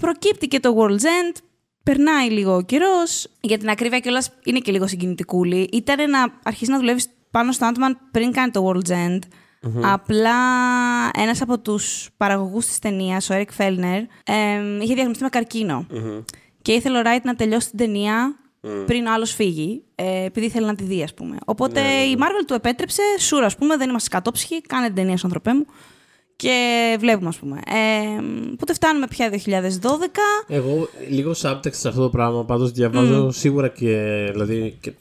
[0.00, 1.36] Προκύπτει και το World's End,
[1.82, 3.28] περνάει λίγο ο καιρός.
[3.40, 5.68] Για την ακρίβεια κιόλας είναι και λίγο συγκινητικούλη.
[5.72, 9.18] Ήταν να αρχίσει να δουλεύεις πάνω στο Ant-Man πριν κάνει το World's End.
[9.82, 10.34] Απλά
[11.18, 14.00] ένας από τους παραγωγούς της ταινίας, ο Eric Fellner,
[14.82, 15.86] είχε διαγνωστεί με καρκινο
[16.62, 18.36] Και ήθελε ο Ράιτ να τελειώσει την ταινία
[18.86, 21.36] πριν ο άλλος φύγει, ε, επειδή ήθελε να τη δει, ας πούμε.
[21.44, 22.26] Οπότε ναι, ναι, η ναι.
[22.26, 25.66] Marvel του επέτρεψε, σούρα, ας πούμε, δεν είμαστε κατόψυχοι, κάνε την ταινία στον ανθρωπέ μου.
[26.36, 27.60] Και βλέπουμε, ας πούμε.
[27.66, 28.22] Ε,
[28.58, 29.36] πότε φτάνουμε πια 2012.
[30.48, 32.44] Εγώ λίγο subtext σε αυτό το πράγμα.
[32.44, 34.92] Πάντως διαβάζω σίγουρα και, δηλαδή, και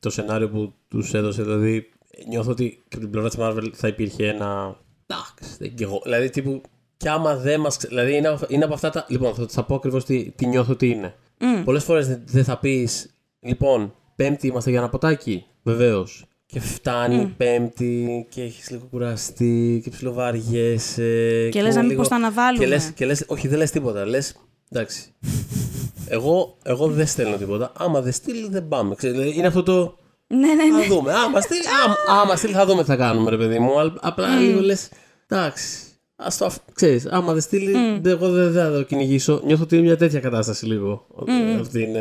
[0.00, 1.42] το σενάριο που τους έδωσε.
[1.42, 1.88] Δηλαδή,
[2.28, 4.76] νιώθω ότι και από την πλευρά της Marvel θα υπήρχε ένα.
[5.06, 6.00] Εντάξει, και εγώ.
[6.04, 6.60] Δηλαδή, τύπου.
[6.96, 7.76] Και άμα δεν μας.
[7.76, 9.06] Δηλαδή, είναι, είναι από αυτά τα.
[9.08, 11.14] Λοιπόν, θα, θα πω ακριβώς τι, τι νιώθω ότι είναι.
[11.38, 11.62] Mm.
[11.64, 13.14] Πολλές φορές δεν θα πεις.
[13.40, 15.44] Λοιπόν, Πέμπτη είμαστε για ένα ποτάκι.
[15.62, 16.24] Βεβαίως.
[16.46, 17.34] Και φτάνει mm.
[17.36, 21.42] Πέμπτη και έχεις λίγο κουραστεί και ψιλοβαριέσαι.
[21.42, 22.64] Και, και λες να μην πώ θα αναβάλουμε.
[22.64, 24.06] Και λες, και λες, όχι, δεν λες τίποτα.
[24.06, 24.36] Λες,
[24.70, 25.12] εντάξει.
[26.12, 27.72] εγώ, εγώ δεν στέλνω τίποτα.
[27.78, 28.94] Άμα δεν στείλει, δεν πάμε.
[28.94, 29.96] Ξέρετε, είναι αυτό το.
[30.26, 30.82] Ναι, ναι, ναι.
[30.82, 31.12] Θα δούμε.
[31.12, 33.70] Άμα στείλει, άμα, άμα στείλει θα δούμε τι θα κάνουμε, ρε παιδί μου.
[34.00, 34.40] Απλά mm.
[34.40, 34.88] λίγο λες.
[35.28, 35.91] Εντάξει.
[36.22, 36.56] Α το αφ...
[36.74, 38.06] ξέρεις, άμα δεν στείλει, mm.
[38.06, 39.40] εγώ δεν θα το κυνηγήσω.
[39.44, 41.06] Νιώθω ότι είναι μια τέτοια κατάσταση λίγο.
[41.18, 41.60] Mm.
[41.60, 42.00] Αυτή είναι...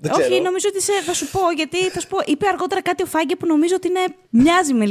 [0.00, 0.92] Δεν Όχι, νομίζω ότι σε...
[1.04, 3.88] θα σου πω, γιατί θα σου πω, είπε αργότερα κάτι ο Φάγκε που νομίζω ότι
[3.88, 4.00] είναι...
[4.30, 4.84] μοιάζει με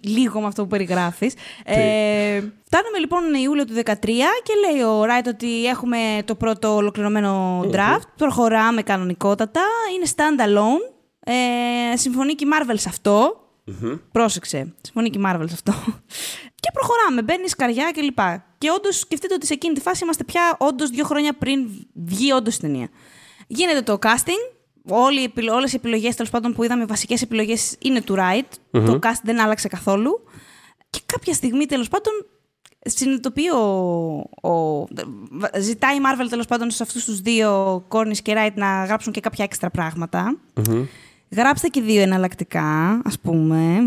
[0.00, 1.34] λίγο με αυτό που περιγράφεις.
[1.64, 3.82] ε, φτάνουμε λοιπόν Ιούλιο του 2013
[4.42, 7.76] και λέει ο Ράιτ ότι έχουμε το πρώτο ολοκληρωμένο draft.
[7.76, 8.16] Mm-hmm.
[8.16, 9.60] Προχωράμε κανονικότατα.
[9.94, 10.92] Είναι stand-alone.
[11.26, 13.43] Ε, συμφωνεί και η Marvel σε αυτό.
[13.66, 13.98] Mm-hmm.
[14.12, 14.74] Πρόσεξε.
[14.80, 15.72] Συμφωνεί και η Marvel σε αυτό.
[16.54, 18.16] Και προχωράμε, μπαίνει σκαριά κλπ.
[18.16, 21.68] Και, και όντως σκεφτείτε ότι σε εκείνη τη φάση είμαστε πια όντως δύο χρόνια πριν
[21.94, 22.88] βγει όντως η ταινία.
[23.46, 24.52] Γίνεται το casting.
[24.88, 28.48] Όλες οι επιλογές τέλος πάντων που είδαμε, οι βασικές επιλογές είναι του Wright.
[28.70, 30.24] Το cast δεν άλλαξε καθόλου.
[30.90, 32.12] Και κάποια στιγμή τέλος πάντων
[32.86, 33.58] συνειδητοποιεί ο,
[34.50, 34.86] ο,
[35.58, 39.20] ζητάει η Marvel τέλος πάντων σε αυτούς τους δύο, Κόρνη και Wright, να γράψουν και
[39.20, 39.70] κάποια έξτρα
[41.36, 43.78] Γράψτε και δύο εναλλακτικά, ας πούμε.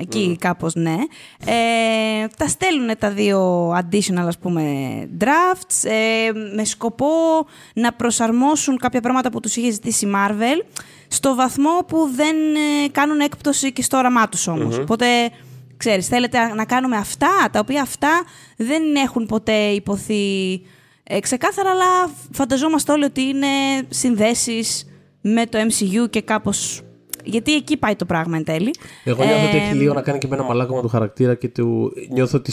[0.00, 0.36] Εκεί mm.
[0.38, 0.96] κάπως ναι.
[1.44, 4.62] Ε, τα στέλνουν τα δύο additional, ας πούμε,
[5.20, 7.06] drafts ε, με σκοπό
[7.74, 10.64] να προσαρμόσουν κάποια πράγματα που τους είχε ζητήσει η Marvel
[11.08, 14.78] στο βαθμό που δεν ε, κάνουν έκπτωση και στο όραμά τους όμως.
[14.78, 15.06] Οπότε,
[15.76, 18.22] ξέρεις, θέλετε να κάνουμε αυτά, τα οποία αυτά
[18.56, 20.60] δεν έχουν ποτέ υποθεί
[21.02, 23.46] ε, ξεκάθαρα, αλλά φανταζόμαστε όλοι ότι είναι
[23.88, 24.86] συνδέσεις
[25.20, 26.80] με το MCU και κάπως
[27.24, 28.74] γιατί εκεί πάει το πράγμα εν τέλει.
[29.04, 31.92] Εγώ νιώθω ότι έχει λίγο να κάνει και με ένα μαλάκωμα του χαρακτήρα και του.
[32.10, 32.52] Νιώθω ότι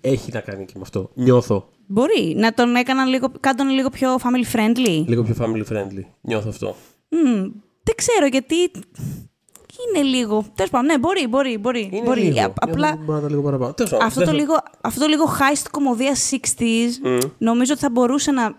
[0.00, 1.10] έχει να κάνει και με αυτό.
[1.14, 1.68] Νιώθω.
[1.86, 2.34] Μπορεί.
[2.36, 5.04] Να τον έκαναν λίγο, κάνουν λίγο πιο family friendly.
[5.06, 6.04] Λίγο πιο family friendly.
[6.20, 6.76] Νιώθω αυτό.
[7.10, 7.50] Mm,
[7.82, 8.54] δεν ξέρω γιατί.
[9.94, 10.44] Είναι λίγο.
[10.54, 11.58] Τέλος πάντων, ναι, μπορεί, μπορεί.
[11.58, 12.20] μπορεί, Είναι μπορεί.
[12.20, 12.52] λίγο.
[12.56, 13.72] Απλά Μπορεί να το λίγο παραπάνω.
[13.72, 17.72] Τέλος πάντων, αυτό δεν το, θα- λίγο, αυτό το λίγο high στην κομμωδία 60s νομίζω
[17.72, 18.56] ότι θα μπορούσε να,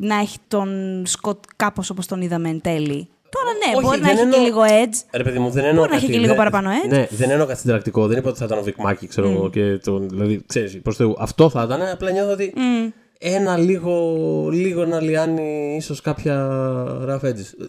[0.00, 3.08] να έχει τον Σκοτ κάπως όπως τον είδαμε εν τέλει.
[3.30, 5.04] Τώρα ναι, Όχι, μπορεί να δεν έχει και εννοώ- λίγο edge.
[5.16, 5.78] Ρε παιδί μου, δεν εννοώ.
[5.80, 6.88] Μπορεί να έχει κάτι- και λίγο δεν- παραπάνω edge.
[6.88, 8.06] Ναι, δεν εννοώ κάτι συνταρακτικό.
[8.06, 9.50] Δεν είπα ότι θα ήταν ο Βικμάκη, ξέρω εγώ.
[9.50, 11.14] Και τον, δηλαδή, ξέρεις, προς Θεού.
[11.18, 11.82] Αυτό θα ήταν.
[11.82, 12.54] Απλά νιώθω ότι
[13.18, 16.48] ένα λίγο, λίγο να λιάνει ίσως κάποια
[17.08, 17.68] rough edges.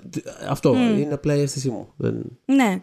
[0.50, 1.88] Αυτό είναι απλά η αίσθησή μου.
[1.98, 2.14] Δεν...
[2.46, 2.82] Ναι.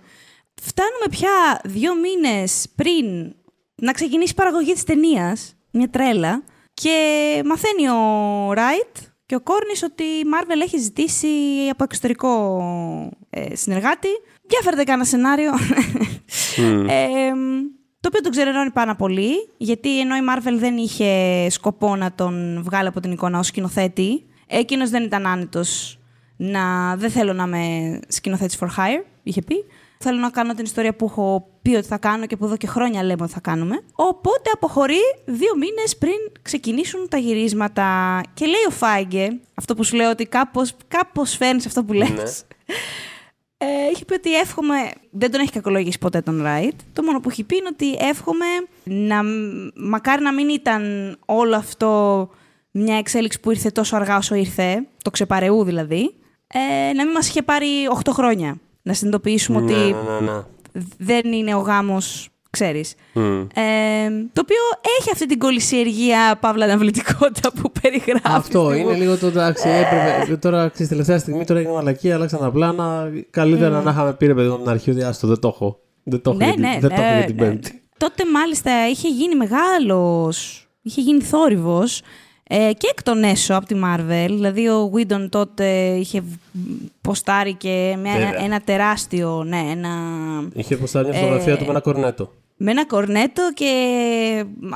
[0.63, 3.35] Φτάνουμε πια δύο μήνες πριν
[3.75, 6.43] να ξεκινήσει η παραγωγή της ταινίας, μια τρέλα,
[6.81, 11.29] και μαθαίνει ο Ράιτ και ο Κόρνης ότι η Marvel έχει ζητήσει
[11.71, 12.31] από εξωτερικό
[13.31, 14.09] ε, συνεργάτη.
[14.49, 15.53] Για φέρτε κάνα σενάριο.
[16.89, 17.31] Ε,
[18.01, 22.63] το οποίο τον ξερερώνει πάρα πολύ, γιατί ενώ η Marvel δεν είχε σκοπό να τον
[22.65, 25.99] βγάλει από την εικόνα ως σκηνοθέτη, εκείνος δεν ήταν άνετος
[26.37, 29.55] να δεν θέλω να είμαι σκηνοθέτης for hire, είχε πει.
[29.99, 32.67] Θέλω να κάνω την ιστορία που έχω πει ότι θα κάνω και που εδώ και
[32.67, 33.81] χρόνια λέμε ότι θα κάνουμε.
[33.95, 38.21] Οπότε αποχωρεί δύο μήνες πριν ξεκινήσουν τα γυρίσματα.
[38.35, 42.45] Και λέει ο Φάγκε, αυτό που σου λέω ότι κάπως, κάπως φέρνεις αυτό που λες.
[43.61, 44.77] Ε, έχει πει ότι εύχομαι.
[45.11, 46.81] Δεν τον έχει κακολογήσει ποτέ τον Ράιτ.
[46.93, 48.47] Το μόνο που έχει πει είναι ότι εύχομαι
[48.85, 49.23] να.
[49.75, 50.83] Μακάρι να μην ήταν
[51.25, 52.31] όλο αυτό
[52.71, 56.15] μια εξέλιξη που ήρθε τόσο αργά όσο ήρθε, το ξεπαρεού δηλαδή,
[56.47, 57.67] ε, να μην μας είχε πάρει
[58.05, 58.57] 8 χρόνια.
[58.83, 60.43] Να συνειδητοποιήσουμε ότι Ναι, ναι, ναι, ναι.
[60.99, 62.95] Δεν είναι ο γάμος, ξέρεις.
[63.13, 63.41] Μμ.
[63.41, 64.63] Ε, το οποίο
[64.99, 68.23] έχει αυτή την κολυσιεργία, παύλα αναβλητικότητα που περιγράφεις.
[68.39, 69.69] Αυτό είναι λίγο το εντάξει.
[69.69, 73.11] Έπρεπε, τώρα ξέρεις, τελευταία στιγμή τώρα έγινε μαλακή, αλλάξαν τα πλάνα.
[73.31, 75.79] Καλύτερα να είχαμε πει ρε παιδί μου από την αρχή ότι άστο δεν το έχω.
[76.03, 77.43] Δεν το έχω, Ναι, για, την- ναι, δεν το έχω ναι, για την ναι.
[77.43, 77.83] Πέμπτη.
[77.97, 82.01] Τότε μάλιστα είχε γίνει μεγάλος, είχε γίνει θόρυβος
[82.49, 84.27] ε, και εκ των έσω από τη Marvel.
[84.29, 86.23] Δηλαδή ο Whedon τότε είχε
[87.01, 88.45] ποστάρει και με ένα, Βέβαια.
[88.45, 89.91] ένα τεράστιο, ναι, ένα...
[90.55, 92.33] Είχε αποστάρει μια φωτογραφία Ε, του με ένα κορνέτο.
[92.57, 93.71] Με ένα κορνέτο και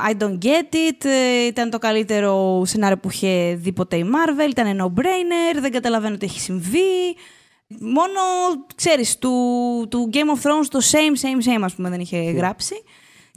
[0.09, 1.05] I don't get it.
[1.05, 4.49] ε, Ήταν το καλύτερο σενάριο που είχε δει ποτέ η Marvel.
[4.49, 5.59] Ήταν no-brainer.
[5.61, 7.15] Δεν καταλαβαίνω τι έχει συμβεί.
[7.79, 8.19] Μόνο,
[8.75, 9.31] ξέρεις, του,
[9.89, 12.73] του Game of Thrones το same, same, same, ας πούμε, δεν είχε γράψει.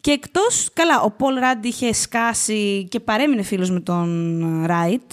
[0.06, 5.10] Και εκτός, καλά, ο Paul Rudd είχε σκάσει και παρέμεινε φίλος με τον Ράιτ.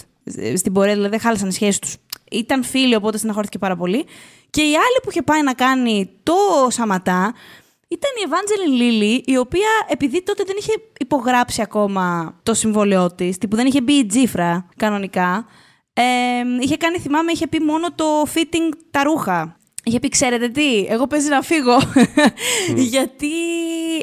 [0.56, 1.96] Στην πορεία, δηλαδή, δεν χάλασαν οι σχέσεις τους.
[2.30, 4.04] Ήταν φίλοι, οπότε στεναχωρήθηκε πάρα πολύ.
[4.50, 6.34] Και η άλλη που είχε πάει να κάνει το
[6.68, 7.34] Σαματά
[7.88, 13.38] ήταν η Evangeline Lilly, η οποία επειδή τότε δεν είχε υπογράψει ακόμα το συμβόλαιό της,
[13.50, 15.46] που δεν είχε μπει η τζίφρα κανονικά,
[15.92, 16.02] ε,
[16.60, 19.56] είχε κάνει, θυμάμαι, είχε πει μόνο το fitting τα ρούχα.
[19.84, 21.76] Είχε πει, ξέρετε τι, εγώ παίζει να φύγω.
[22.92, 23.32] Γιατί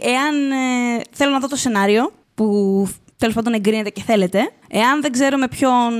[0.01, 5.11] εάν ε, θέλω να δω το σενάριο, που τέλος πάντων εγκρίνετε και θέλετε, εάν δεν
[5.11, 5.91] ξέρω με ποιον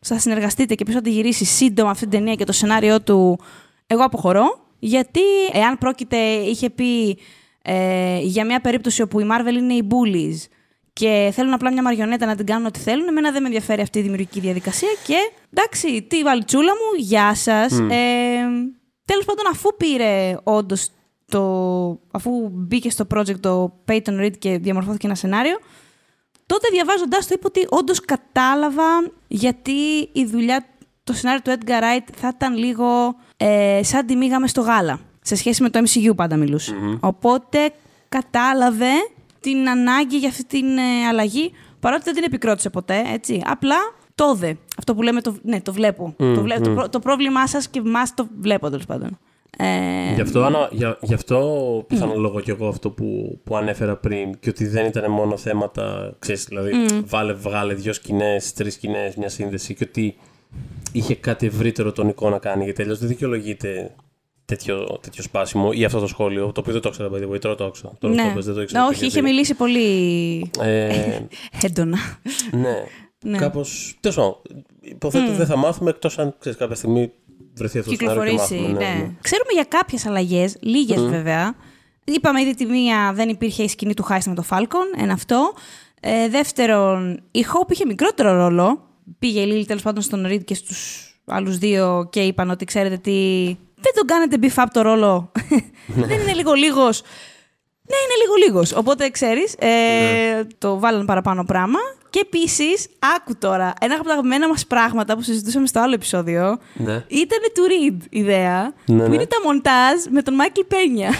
[0.00, 3.38] θα συνεργαστείτε και ποιος θα τη γυρίσει σύντομα αυτή την ταινία και το σενάριό του,
[3.86, 4.66] εγώ αποχωρώ.
[4.78, 5.20] Γιατί
[5.52, 7.18] εάν πρόκειται, είχε πει
[7.62, 10.46] ε, για μια περίπτωση όπου η Marvel είναι οι bullies
[10.92, 13.98] και θέλουν απλά μια μαριονέτα να την κάνουν ό,τι θέλουν, εμένα δεν με ενδιαφέρει αυτή
[13.98, 15.16] η δημιουργική διαδικασία και
[15.54, 17.72] εντάξει, τι βαλτσούλα μου, γεια σας.
[17.72, 18.74] Ε,
[19.08, 20.88] τέλος πάντων, αφού πήρε όντως
[21.26, 21.42] το...
[22.10, 25.58] αφού μπήκε στο project το Peyton Reed και διαμορφώθηκε ένα σενάριο,
[26.46, 30.66] τότε διαβάζοντάς το είπα ότι όντως κατάλαβα γιατί η δουλειά,
[31.04, 35.00] το σενάριο του Edgar Wright θα ήταν λίγο ε, σαν τη μήγαμε στο γάλα.
[35.22, 36.74] Σε σχέση με το MCU πάντα μιλούσε.
[37.00, 37.70] Οπότε
[38.08, 38.92] κατάλαβε
[39.40, 43.42] την ανάγκη για αυτή την ε, αλλαγή, παρότι δεν την επικρότησε ποτέ, έτσι.
[43.46, 43.76] Απλά
[44.18, 44.52] το δε.
[44.78, 46.14] Αυτό που λέμε, το, ναι, το βλέπω.
[46.16, 49.18] το, βλέ- το, πρό- το πρόβλημά σας και εμάς το βλέπω, τέλος πάντων.
[49.60, 51.38] Ε, Γι' αυτό, Άννα, για, γι' αυτό
[51.88, 56.44] πιθανολογώ κι εγώ αυτό που, που ανέφερα πριν και ότι δεν ήταν μόνο θέματα, ξέρεις,
[56.44, 56.72] δηλαδή
[57.04, 60.16] βάλε, βγάλε δύο σκηνές, τρεις σκηνές, μια σύνδεση και ότι
[60.92, 63.94] είχε κάτι ευρύτερο τονικό να κάνει γιατί αλλιώς δεν δικαιολογείται
[64.44, 67.40] τέτοιο, τέτοιο σπάσιμο ή αυτό το σχόλιο, το οποίο δεν το ήξερα, by the way,
[67.40, 67.92] τώρα το ήξερα.
[67.98, 68.22] Τώρα ναι.
[68.22, 68.86] το είπες, δεν το ήξερα.
[68.86, 71.18] Όχι, είχε μιλήσει πολύ Ε,
[71.66, 71.98] έντονα.
[72.50, 72.74] ναι,
[73.24, 73.38] Ναι.
[73.38, 74.36] κάπως, τέλος πάντων,
[74.80, 77.12] υποθέτω δεν θα μάθουμε εκτός αν, ξέρεις, κάποια στιγμή
[77.54, 78.68] βρεθεί αυτό το σενάριο και κυκλοφορήσει.
[78.68, 78.84] μάθουμε.
[78.84, 79.10] ναι.
[79.20, 81.54] Ξέρουμε για κάποιες αλλαγές, λίγες βέβαια.
[82.04, 85.52] Είπαμε ήδη τη μία δεν υπήρχε η σκηνή του Χάιστα με το Falcon, ένα αυτό.
[86.00, 88.82] Ε, δεύτερον, η Hope είχε μικρότερο ρόλο.
[89.18, 92.96] Πήγε η Λίλη τέλος πάντων στον Reed και στους άλλους δύο και είπαν ότι ξέρετε
[92.96, 93.12] τι.
[93.80, 95.32] Δεν τον κάνετε beef up το ρόλο.
[95.86, 97.02] δεν είναι λίγο λίγος.
[97.82, 98.72] Ναι, είναι λίγο λίγος.
[98.72, 101.78] Οπότε ξέρεις, ε, το βάλαν παραπάνω πράγμα.
[102.10, 106.58] Και επίσης, άκου τώρα, ένα από τα αγαπημένα μας πράγματα που συζητούσαμε στο άλλο επεισόδιο
[106.74, 106.92] Ναι.
[107.08, 109.14] ήταν του Reed ιδέα, Ναι, που ναι.
[109.14, 111.10] είναι τα μοντάζ με τον Μάικλ Πένια.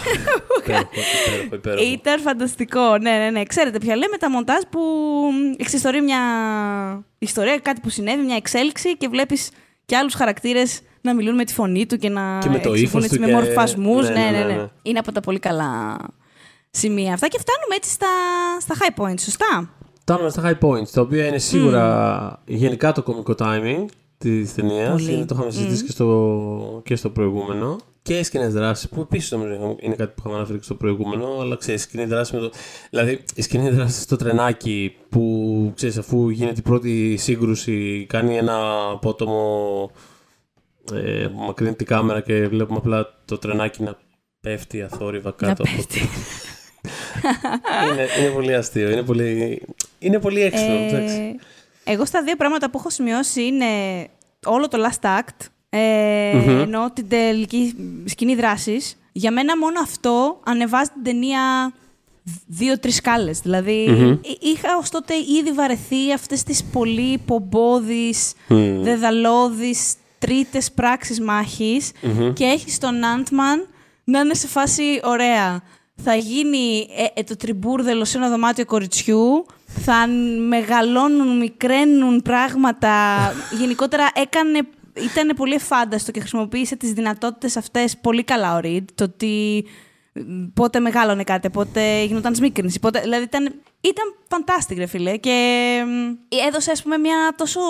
[0.59, 0.89] Υπέροχο,
[1.27, 1.85] υπέροχο, υπέροχο.
[1.93, 2.99] Ήταν φανταστικό.
[2.99, 3.45] Ναι, ναι, ναι.
[3.45, 4.81] Ξέρετε ποια λέμε τα μοντάζ που
[5.57, 6.19] εξιστορεί μια
[7.19, 9.51] ιστορία, κάτι που συνέβη, μια εξέλιξη και βλέπεις
[9.87, 12.83] και άλλους χαρακτήρες να μιλούν με τη φωνή του και να Και με το εξηγούν
[12.89, 14.09] ύφος έτσι του με και- μορφασμούς.
[14.09, 14.69] ναι, Ναι, ναι, ναι, ναι, ναι, ναι.
[14.83, 15.97] Είναι από τα πολύ καλά
[16.71, 18.07] σημεία αυτά και φτάνουμε έτσι στα,
[18.61, 19.71] στα high points, σωστά;
[20.09, 23.85] Φτάνουμε στα high points, τα οποία είναι σίγουρα γενικά το κομικό timing
[24.19, 24.91] της ταινίας.
[24.91, 25.25] Πολύ.
[25.25, 27.77] Το είχαμε συζητήσει και, στο, και στο προηγούμενο.
[28.03, 31.27] Και οι σκηνές δράσης, που επίσης νομίζω είναι κάτι που είχαμε αναφέρει και στο προηγούμενο,
[31.41, 32.51] αλλά ξέρεις, σκηνή δράσης με το.
[32.91, 38.57] Δηλαδή, η σκηνή δράσης στο τρενάκι που ξέρεις, αφού γίνεται η πρώτη σύγκρουση, κάνει ένα
[38.93, 39.91] απότομο.
[40.93, 43.99] Ε, μακρύνει την κάμερα και βλέπουμε απλά το τρενάκι να
[44.41, 46.01] πέφτει αθόρυβα κάτω να από πέφτει.
[47.93, 48.91] είναι, είναι πολύ αστείο.
[48.91, 49.63] Είναι πολύ,
[49.99, 50.75] είναι πολύ έξυπνο.
[50.75, 51.37] εντάξει.
[51.85, 53.65] Ε, εγώ στα δύο πράγματα που έχω σημειώσει είναι
[54.47, 56.49] όλο το last act, ε, Μμμ.
[56.61, 57.75] ενώ την τελική
[58.05, 58.97] σκηνή δράσης.
[59.13, 61.73] Για μένα μόνο αυτό ανεβάζει την ταινία
[62.47, 63.41] δύο-τρεις σκάλες.
[63.41, 64.11] Δηλαδή, Μμμ.
[64.13, 68.15] εί- είχα ως τότε ήδη βαρεθεί αυτές τις πολύ πομπόδει,
[68.49, 68.83] Μμ.
[68.83, 72.33] δεδαλώδεις τρίτες πράξεις μάχης Μμμ.
[72.33, 73.67] και έχεις τον Ant-Man
[74.05, 75.61] να είναι σε φάση ωραία.
[76.03, 80.07] Θα γίνει ε, ε, το τριμπούρδελο σε ένα δωμάτιο κοριτσιού, θα
[80.49, 82.93] μεγαλώνουν, μικραίνουν πράγματα.
[83.59, 84.59] Γενικότερα έκανε,
[84.95, 88.85] ήταν πολύ εφάνταστο και χρησιμοποίησε τις δυνατότητες αυτές πολύ καλά ο Reed.
[88.95, 89.65] Το ότι
[90.13, 92.81] μ, πότε μεγάλωνε κάτι, πότε γινόταν σμίκρινση.
[92.81, 95.17] Πότε, δηλαδή ήταν, ήταν fantastic, ρε φίλε.
[95.17, 96.15] Και μ,
[96.47, 97.61] έδωσε, ας πούμε, μια τόσο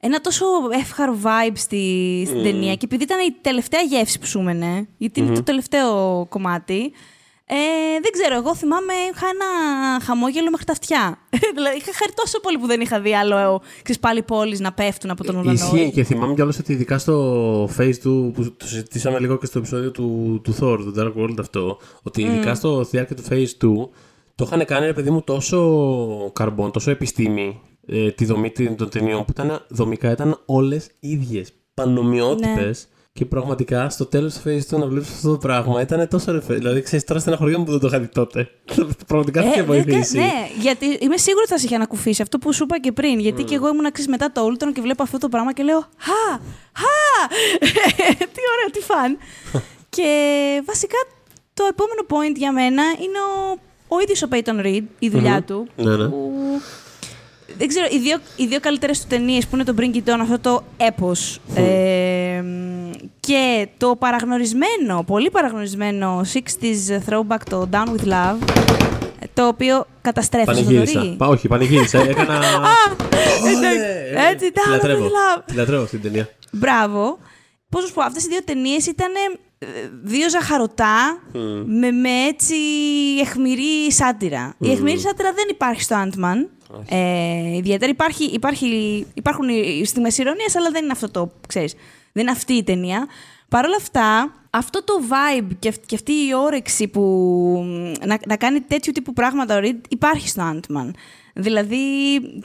[0.00, 4.88] ένα τόσο εύχαρο vibe στη, στην ταινία και επειδή ήταν η τελευταία γεύση που σούμενε,
[4.96, 6.92] γιατί είναι το τελευταίο κομμάτι,
[7.46, 7.56] ε,
[8.02, 9.48] δεν ξέρω, εγώ θυμάμαι είχα ένα
[10.00, 11.18] χαμόγελο μέχρι τα αυτιά.
[11.56, 14.72] δηλαδή είχα χαρεί τόσο πολύ που δεν είχα δει άλλο ε, ξέρεις, πάλι πόλεις να
[14.72, 15.52] πέφτουν από τον ουρανό.
[15.52, 19.58] Ισχύει και θυμάμαι κιόλας ότι ειδικά στο face του, που το συζητήσαμε λίγο και στο
[19.58, 23.90] επεισόδιο του, του Thor, του Dark World αυτό, ότι ειδικά στο διάρκεια του face του,
[24.34, 29.24] το είχαν κάνει, ρε παιδί μου, τόσο καρμπόν, τόσο επιστήμη, ε, τη δομή των ταινιών,
[29.24, 32.88] που ήταν, δομικά ήταν όλες ίδιες, πανομοιότυπες.
[33.18, 36.54] Και πραγματικά στο τέλος του face του να βλέπεις αυτό το πράγμα ήταν τόσο ρεφέ.
[36.54, 38.48] Δηλαδή, ξέρεις τώρα στεναχωριέμαι που δεν το είχα δει τότε.
[39.06, 40.18] πραγματικά θα είχε Ε, δεν κα- βοηθήσει.
[40.18, 43.18] ναι, γιατί είμαι σίγουρη ότι θα σε είχε ανακουφίσει αυτό που σου είπα και πριν.
[43.18, 45.80] Γιατί και εγώ ήμουν αξίζει μετά το Ultron και βλέπω αυτό το πράγμα και λέω
[45.98, 46.38] Χα!
[46.80, 47.28] Χα!
[48.34, 49.16] τι ωραίο, τι φαν.
[49.96, 50.08] και
[50.66, 50.96] βασικά
[51.54, 53.58] το επόμενο point για μένα είναι ο,
[53.88, 55.66] ο ίδιος ο Peyton Reed, η δουλειά του.
[55.76, 56.08] Ναι, ναι.
[56.08, 56.32] Που,
[57.58, 60.18] δεν ξέρω, οι δύο, οι δύο καλύτερες του ταινίες που είναι το Bring It On,
[60.20, 62.42] αυτό το έπος ε,
[63.20, 68.36] και το παραγνωρισμένο, πολύ παραγνωρισμένο 60s throwback το Down With Love
[69.34, 71.14] το οποίο καταστρέφει στο Πανηγύρισα.
[71.16, 71.98] Πα, όχι, πανηγύρισα.
[72.10, 72.34] Έκανα.
[72.34, 74.28] Εντάξει, Ωραία.
[74.28, 75.04] έτσι, Τη Down With λατρεύω.
[75.06, 75.42] Love.
[75.46, 76.28] Τη λατρεύω αυτή την ταινία.
[76.52, 77.18] Μπράβο.
[77.68, 79.12] Πώς να σου πω, αυτές οι δύο ταινίες ήταν
[79.58, 79.66] ε,
[80.02, 81.22] δύο ζαχαρωτά
[81.66, 82.54] με, με έτσι
[83.20, 84.54] εχμηρή σάτυρα.
[84.58, 86.48] Η εχμηρή σάτυρα δεν υπάρχει στο Ant-Man.
[86.88, 91.74] Ε, ιδιαίτερα υπάρχει, υπάρχει, υπάρχουν οι στιγμές ηρωνίας, αλλά δεν είναι αυτό το, ξέρεις,
[92.12, 93.06] δεν είναι αυτή η ταινία.
[93.48, 97.00] Παρ' όλα αυτά, αυτό το vibe και, αυ- και αυτή η όρεξη που
[97.64, 100.90] μ, να, να κάνει τέτοιου τύπου πράγματα ο Reed υπάρχει στο Ant-Man.
[101.34, 101.76] Δηλαδή,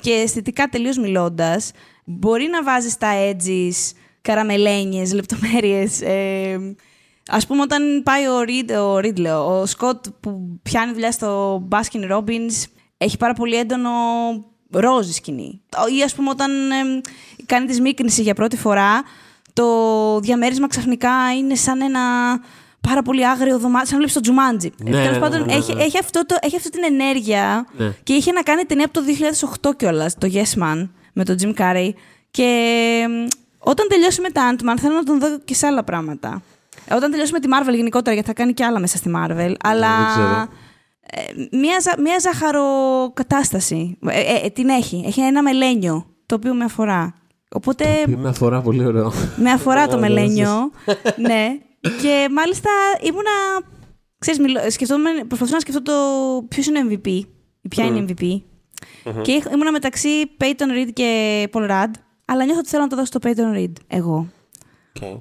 [0.01, 1.71] και αισθητικά τελείως μιλώντας,
[2.03, 6.01] μπορεί να βάζεις τα edges, καραμελένιες, λεπτομέρειες.
[6.01, 6.75] Ε,
[7.27, 11.61] ας πούμε, όταν πάει ο Reed, ο Reed λέω, ο Σκοτ που πιάνει δουλειά στο
[11.71, 12.63] Baskin Robbins,
[13.01, 13.89] έχει πάρα πολύ έντονο
[14.71, 15.61] ρόζι σκηνή.
[15.99, 17.01] Ή ας πούμε όταν ε,
[17.45, 19.03] κάνει τη σμίκρινση για πρώτη φορά,
[19.53, 19.65] το
[20.19, 21.99] διαμέρισμα ξαφνικά είναι σαν ένα
[22.81, 24.71] πάρα πολύ άγριο δωμάτιο, σαν να βλέπεις το Τζουμάντζι.
[24.83, 25.83] Ναι, Τέλος ναι, ναι, πάντων, ναι, ναι, έχει, ναι.
[25.83, 27.93] έχει, αυτό το, έχει αυτή την ενέργεια Ναι.
[28.03, 29.01] και είχε να κάνει ταινία από το
[29.69, 31.89] 2008 κιόλας, το Yes Man, με τον Jim Carrey.
[32.31, 32.45] Και
[33.09, 33.27] μ,
[33.59, 36.41] όταν τελειώσει με τα Ant-Man, θέλω να τον δω και σε άλλα πράγματα.
[36.87, 39.53] Ε, Όταν τελειώσει με τη Marvel γενικότερα, γιατί θα κάνει και άλλα μέσα στη Marvel.
[39.63, 40.47] Αλλά δεν ξέρω.
[41.11, 43.97] Ε, μια, ζα- μια ζαχαροκατάσταση.
[44.07, 45.03] Ε, ε, ε, την έχει.
[45.05, 47.13] Έχει ένα μελένιο, το οποίο με αφορά.
[47.51, 49.11] Οπότε Με αφορά πολύ ωραίο.
[49.37, 50.71] με αφορά το Ωραία, μελένιο.
[51.27, 51.47] ναι.
[52.01, 52.69] Και μάλιστα
[53.03, 53.29] ήμουνα.
[54.19, 55.93] Ξέρεις, μιλώ, σκεφτόμουν, προσπαθούσα να σκεφτώ το
[56.47, 57.07] ποιος είναι ο MVP.
[57.61, 58.41] Ή ποια είναι η MVP.
[59.21, 61.91] Και είχ- ήμουνα μεταξύ Peyton Reed και Paul Rudd.
[62.25, 63.71] Αλλά νιώθω ότι θέλω να το δώσω στο Peyton Reed.
[63.87, 64.27] Εγώ.
[65.01, 65.19] Οκ.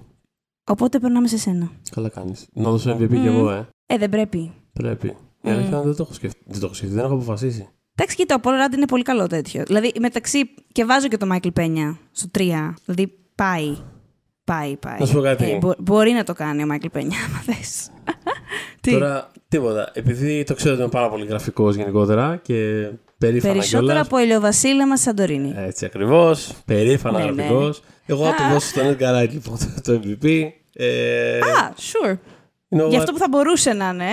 [0.70, 1.70] Οπότε περνάμε σε σένα.
[1.90, 2.46] Καλά κάνεις.
[2.52, 3.68] Να δώσω MVP κι εγώ, ε.
[3.86, 4.52] Ε, δεν πρέπει.
[4.72, 5.16] Πρέπει.
[5.48, 6.38] Η αλήθεια είναι ότι δεν το έχω σκεφτεί.
[6.46, 7.68] Δεν το έχω σκεφτεί, δεν έχω αποφασίσει.
[7.94, 9.62] Εντάξει, κοίτα, ο Paul Rudd είναι πολύ καλό τέτοιο.
[9.66, 10.38] Δηλαδή, μεταξύ.
[10.72, 12.40] Και βάζω και το Michael Peña στο 3.
[12.84, 13.76] Δηλαδή, πάει.
[14.44, 14.96] Πάει, πάει.
[14.98, 15.50] Να σου πω κάτι.
[15.50, 17.90] Ε, μπο- μπορεί να το κάνει ο Michael Peña, άμα θες.
[18.80, 19.90] Τι; Τώρα, τίποτα.
[19.94, 22.88] Επειδή το ξέρω ότι είμαι πάρα πολύ γραφικός γενικότερα και
[23.18, 24.06] Περήφανα Περισσότερο κιόλας.
[24.06, 25.54] από ηλιοβασίλεμα Σαντορίνη.
[25.56, 26.52] Έτσι ακριβώς.
[26.64, 27.42] Περήφανα Ναι, ναι.
[27.42, 27.82] γραφικός.
[28.06, 30.42] Εγώ θα το δώσω στον Edgar Wright λοιπόν το MVP.
[30.72, 32.10] Ε, Α, sure.
[32.12, 32.98] you know Γι' what?
[32.98, 34.04] αυτό που θα μπορούσε να είναι.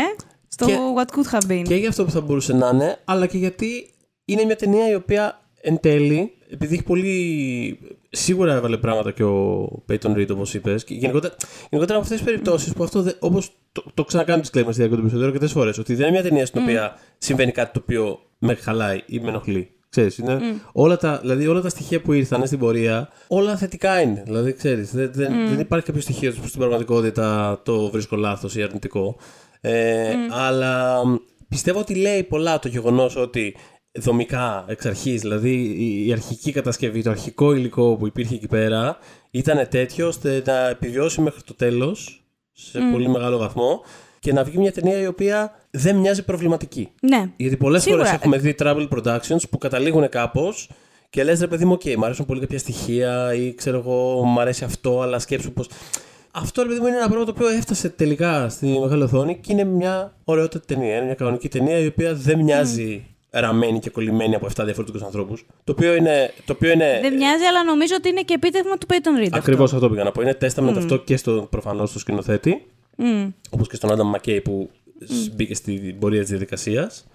[0.60, 1.64] Ε, Στο Και- What Could Have Been.
[1.68, 3.90] Και για αυτό που θα μπορούσε να είναι, αλλά και γιατί
[4.26, 7.80] είναι μια ταινία η οποία εν τέλει, επειδή έχει πολύ.
[8.10, 10.84] Σίγουρα έβαλε πράγματα και ο Peyton Reed, όπως είπες.
[10.84, 11.36] Και γενικότερα,
[11.70, 15.00] γενικότερα από αυτές τις περιπτώσεις που αυτό, όπως το, το ξανακάνει disclaimer στη διάρκεια του
[15.02, 18.54] επεισοδίου αρκετές φορές, ότι δεν είναι μια ταινία στην οποία συμβαίνει κάτι το οποίο με
[18.56, 19.70] χαλάει ή με ενοχλεί.
[19.90, 20.40] Ξέρεις, είναι
[20.72, 24.24] όλα, τα, δηλαδή όλα τα στοιχεία που ήρθαν στην πορεία, όλα θετικά είναι.
[24.26, 28.62] Δηλαδή, ξέρεις, δεν, δεν, δεν υπάρχει κάποιο στοιχείο που στην πραγματικότητα το βρίσκω λάθος ή
[28.62, 29.16] αρνητικό.
[29.68, 31.16] Ε, Αλλά μ,
[31.48, 33.56] πιστεύω ότι λέει πολλά το γεγονός ότι
[34.00, 38.98] δομικά εξ αρχής, δηλαδή η- η αρχική κατασκευή, το αρχικό υλικό που υπήρχε εκεί πέρα
[39.32, 43.82] ήταν τέτοιο ώστε να επιβιώσει μέχρι το τέλος σε πολύ μεγάλο βαθμό
[44.20, 46.90] και να βγει μια ταινία η οποία δεν μοιάζει προβληματική.
[47.02, 47.30] Ναι.
[47.38, 48.04] Γιατί πολλές Σίγουρα.
[48.06, 50.70] φορές έχουμε δει troubled productions που καταλήγουν κάπως
[51.10, 54.40] και λες ρε παιδί μου, οκ, μου αρέσουν πολύ κάποια στοιχεία ή ξέρω εγώ, μου
[54.40, 55.68] αρέσει αυτό, αλλά σκέψου πως.
[56.38, 59.52] Αυτό ρε παιδί μου είναι ένα πράγμα το οποίο έφτασε τελικά στη μεγάλη οθόνη και
[59.52, 60.96] είναι μια ωραιότατη ταινία.
[60.96, 65.46] Είναι μια κανονική ταινία η οποία δεν μοιάζει ραμμένη και κολλημένη από 7 διαφορετικούς ανθρώπους.
[65.64, 66.34] Το οποίο είναι.
[66.46, 69.30] Το οποίο είναι Δεν μοιάζει, αλλά νομίζω ότι είναι και επίτευγμα του Peyton Reed.
[69.32, 70.22] Ακριβώς αυτό πήγα να πω.
[70.22, 72.66] Είναι testament αυτό και στο, προφανώς στο σκηνοθέτη,
[72.98, 73.32] Mm.
[73.50, 74.70] όπως και στον Άνταμ Μακέι που
[75.36, 77.06] μπήκε στην πορεία της διαδικασίας.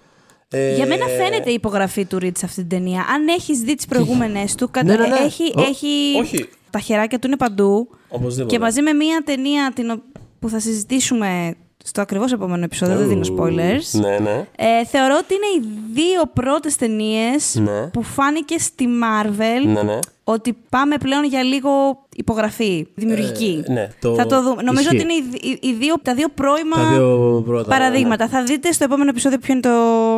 [0.49, 3.07] Ε, Για μένα φαίνεται η υπογραφή του Reed σε αυτή την ταινία.
[3.15, 4.87] Αν έχεις δει τις προηγούμενες του, κατα...
[4.87, 5.19] Ναι, ναι, ναι.
[5.25, 6.19] Έχει, Ω, έχει...
[6.21, 6.49] όχι.
[6.71, 7.89] Τα χεράκια του είναι παντού.
[8.09, 8.55] Οπωσδήποτε.
[8.55, 9.91] Και μαζί με μία ταινία την...
[9.91, 10.03] ο-
[10.39, 11.55] που θα συζητήσουμε
[11.85, 14.01] στο ακριβώς επόμενο επεισόδιο, δεν δίνω spoilers.
[14.01, 14.47] Ναι, ναι.
[14.57, 17.87] Ε, θεωρώ ότι είναι οι δύο πρώτες ταινίες Ναι.
[17.87, 19.99] που φάνηκε στη Marvel Ναι, ναι.
[20.25, 21.71] ότι πάμε πλέον για λίγο
[22.17, 23.65] υπογραφή, δημιουργική.
[23.69, 24.63] Ε, ναι, το- Θα το δούμε.
[24.63, 24.97] Νομίζω ισχύει.
[24.97, 25.13] ότι είναι
[25.43, 27.69] οι, οι- οι δύο, τα δύο πρώιμα Τα δύο πρώτα.
[27.69, 28.29] παραδείγματα.
[28.29, 29.71] Θα δείτε στο επόμενο επεισόδιο ποιο είναι το,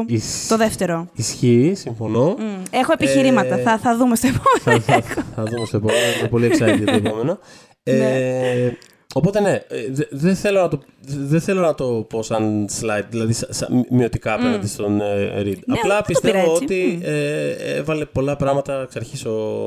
[0.06, 1.08] Ισ- το δεύτερο.
[1.14, 2.34] Ισχύει, συμφωνώ.
[2.38, 3.58] Μ, Έχω επιχειρήματα.
[3.58, 4.82] Ε, Θα, θα δούμε στο επόμενο.
[4.86, 5.98] θα, θα, θα δούμε στο επόμενο.
[6.18, 7.38] Είμαι πολύ excited για το επόμενο.
[7.82, 8.70] ε,
[9.14, 13.04] οπότε ναι, ε, δε- δεν θέλω, να το, δεν θέλω να το πω σαν slide,
[13.10, 15.58] δηλαδή σα- σα- μειωτικά απέναντι στον ε, Reed.
[15.66, 16.62] Ναι, Απλά δεν το πήρα πιστεύω έτσι.
[16.64, 19.64] ότι ε, έβαλε πολλά πράγματα εξ αρχής ο,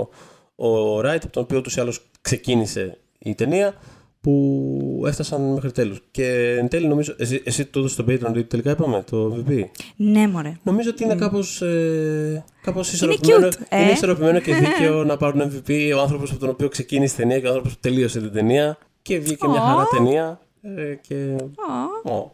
[0.55, 3.73] ο Wright, από τον οποίο ούτως ή άλλως ξεκίνησε η ταινία,
[4.21, 6.01] που έφτασαν μέχρι τέλους.
[6.11, 9.63] Και εν τέλει νομίζω, εσύ, εσύ το έδωσες στον Patreon Reed τελικά είπαμε, το VP.
[9.95, 10.57] ναι, μωρέ.
[10.63, 13.81] Νομίζω ότι είναι κάπως, ε, κάπως Είναι ισορροπημένο, cute, ε.
[13.81, 17.39] είναι ισορροπημένο και δίκαιο να πάρουν MVP ο άνθρωπος από τον οποίο ξεκίνησε η ταινία
[17.39, 19.65] και ο άνθρωπος που τελείωσε την ταινία και βγήκε μια Ω.
[19.65, 21.15] χαρά ταινία ε, και...
[22.05, 22.11] Ω.
[22.13, 22.31] Ω.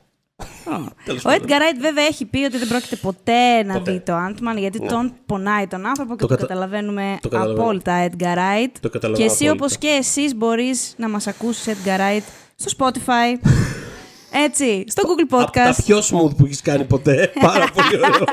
[1.06, 1.48] Τέλος Ο πάντων.
[1.48, 3.92] Edgar Wright βέβαια έχει πει ότι δεν πρόκειται ποτέ να Ποτέ.
[3.92, 4.88] δει το Ant-Man γιατί Ναι.
[4.88, 7.62] τον πονάει τον άνθρωπο και Το το, κατα- καταλαβαίνουμε το καταλαβαίνω.
[7.64, 8.72] απόλυτα Edgar Wright.
[8.82, 9.52] Το καταλαβαίνω και εσύ απόλυτα.
[9.66, 12.24] όπως και εσείς μπορείς να μας ακούσεις Edgar Wright
[12.56, 13.48] στο Spotify.
[14.46, 17.32] Έτσι, στο Google Από τα Podcast, πιο smooth που έχεις κάνει ποτέ.
[17.48, 18.26] Πάρα πολύ ωραίο.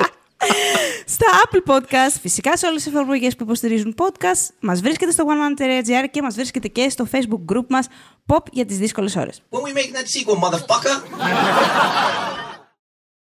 [1.04, 4.54] Στα Apple Podcast, φυσικά σε όλες τις εφαρμογές που υποστηρίζουν podcast.
[4.60, 7.86] Μας βρίσκεται στο oneman.gr και μας βρίσκεται και στο Facebook group μας
[8.26, 9.42] Pop για τις δύσκολες ώρες.
[9.50, 10.96] When we making that sequel, motherfucker?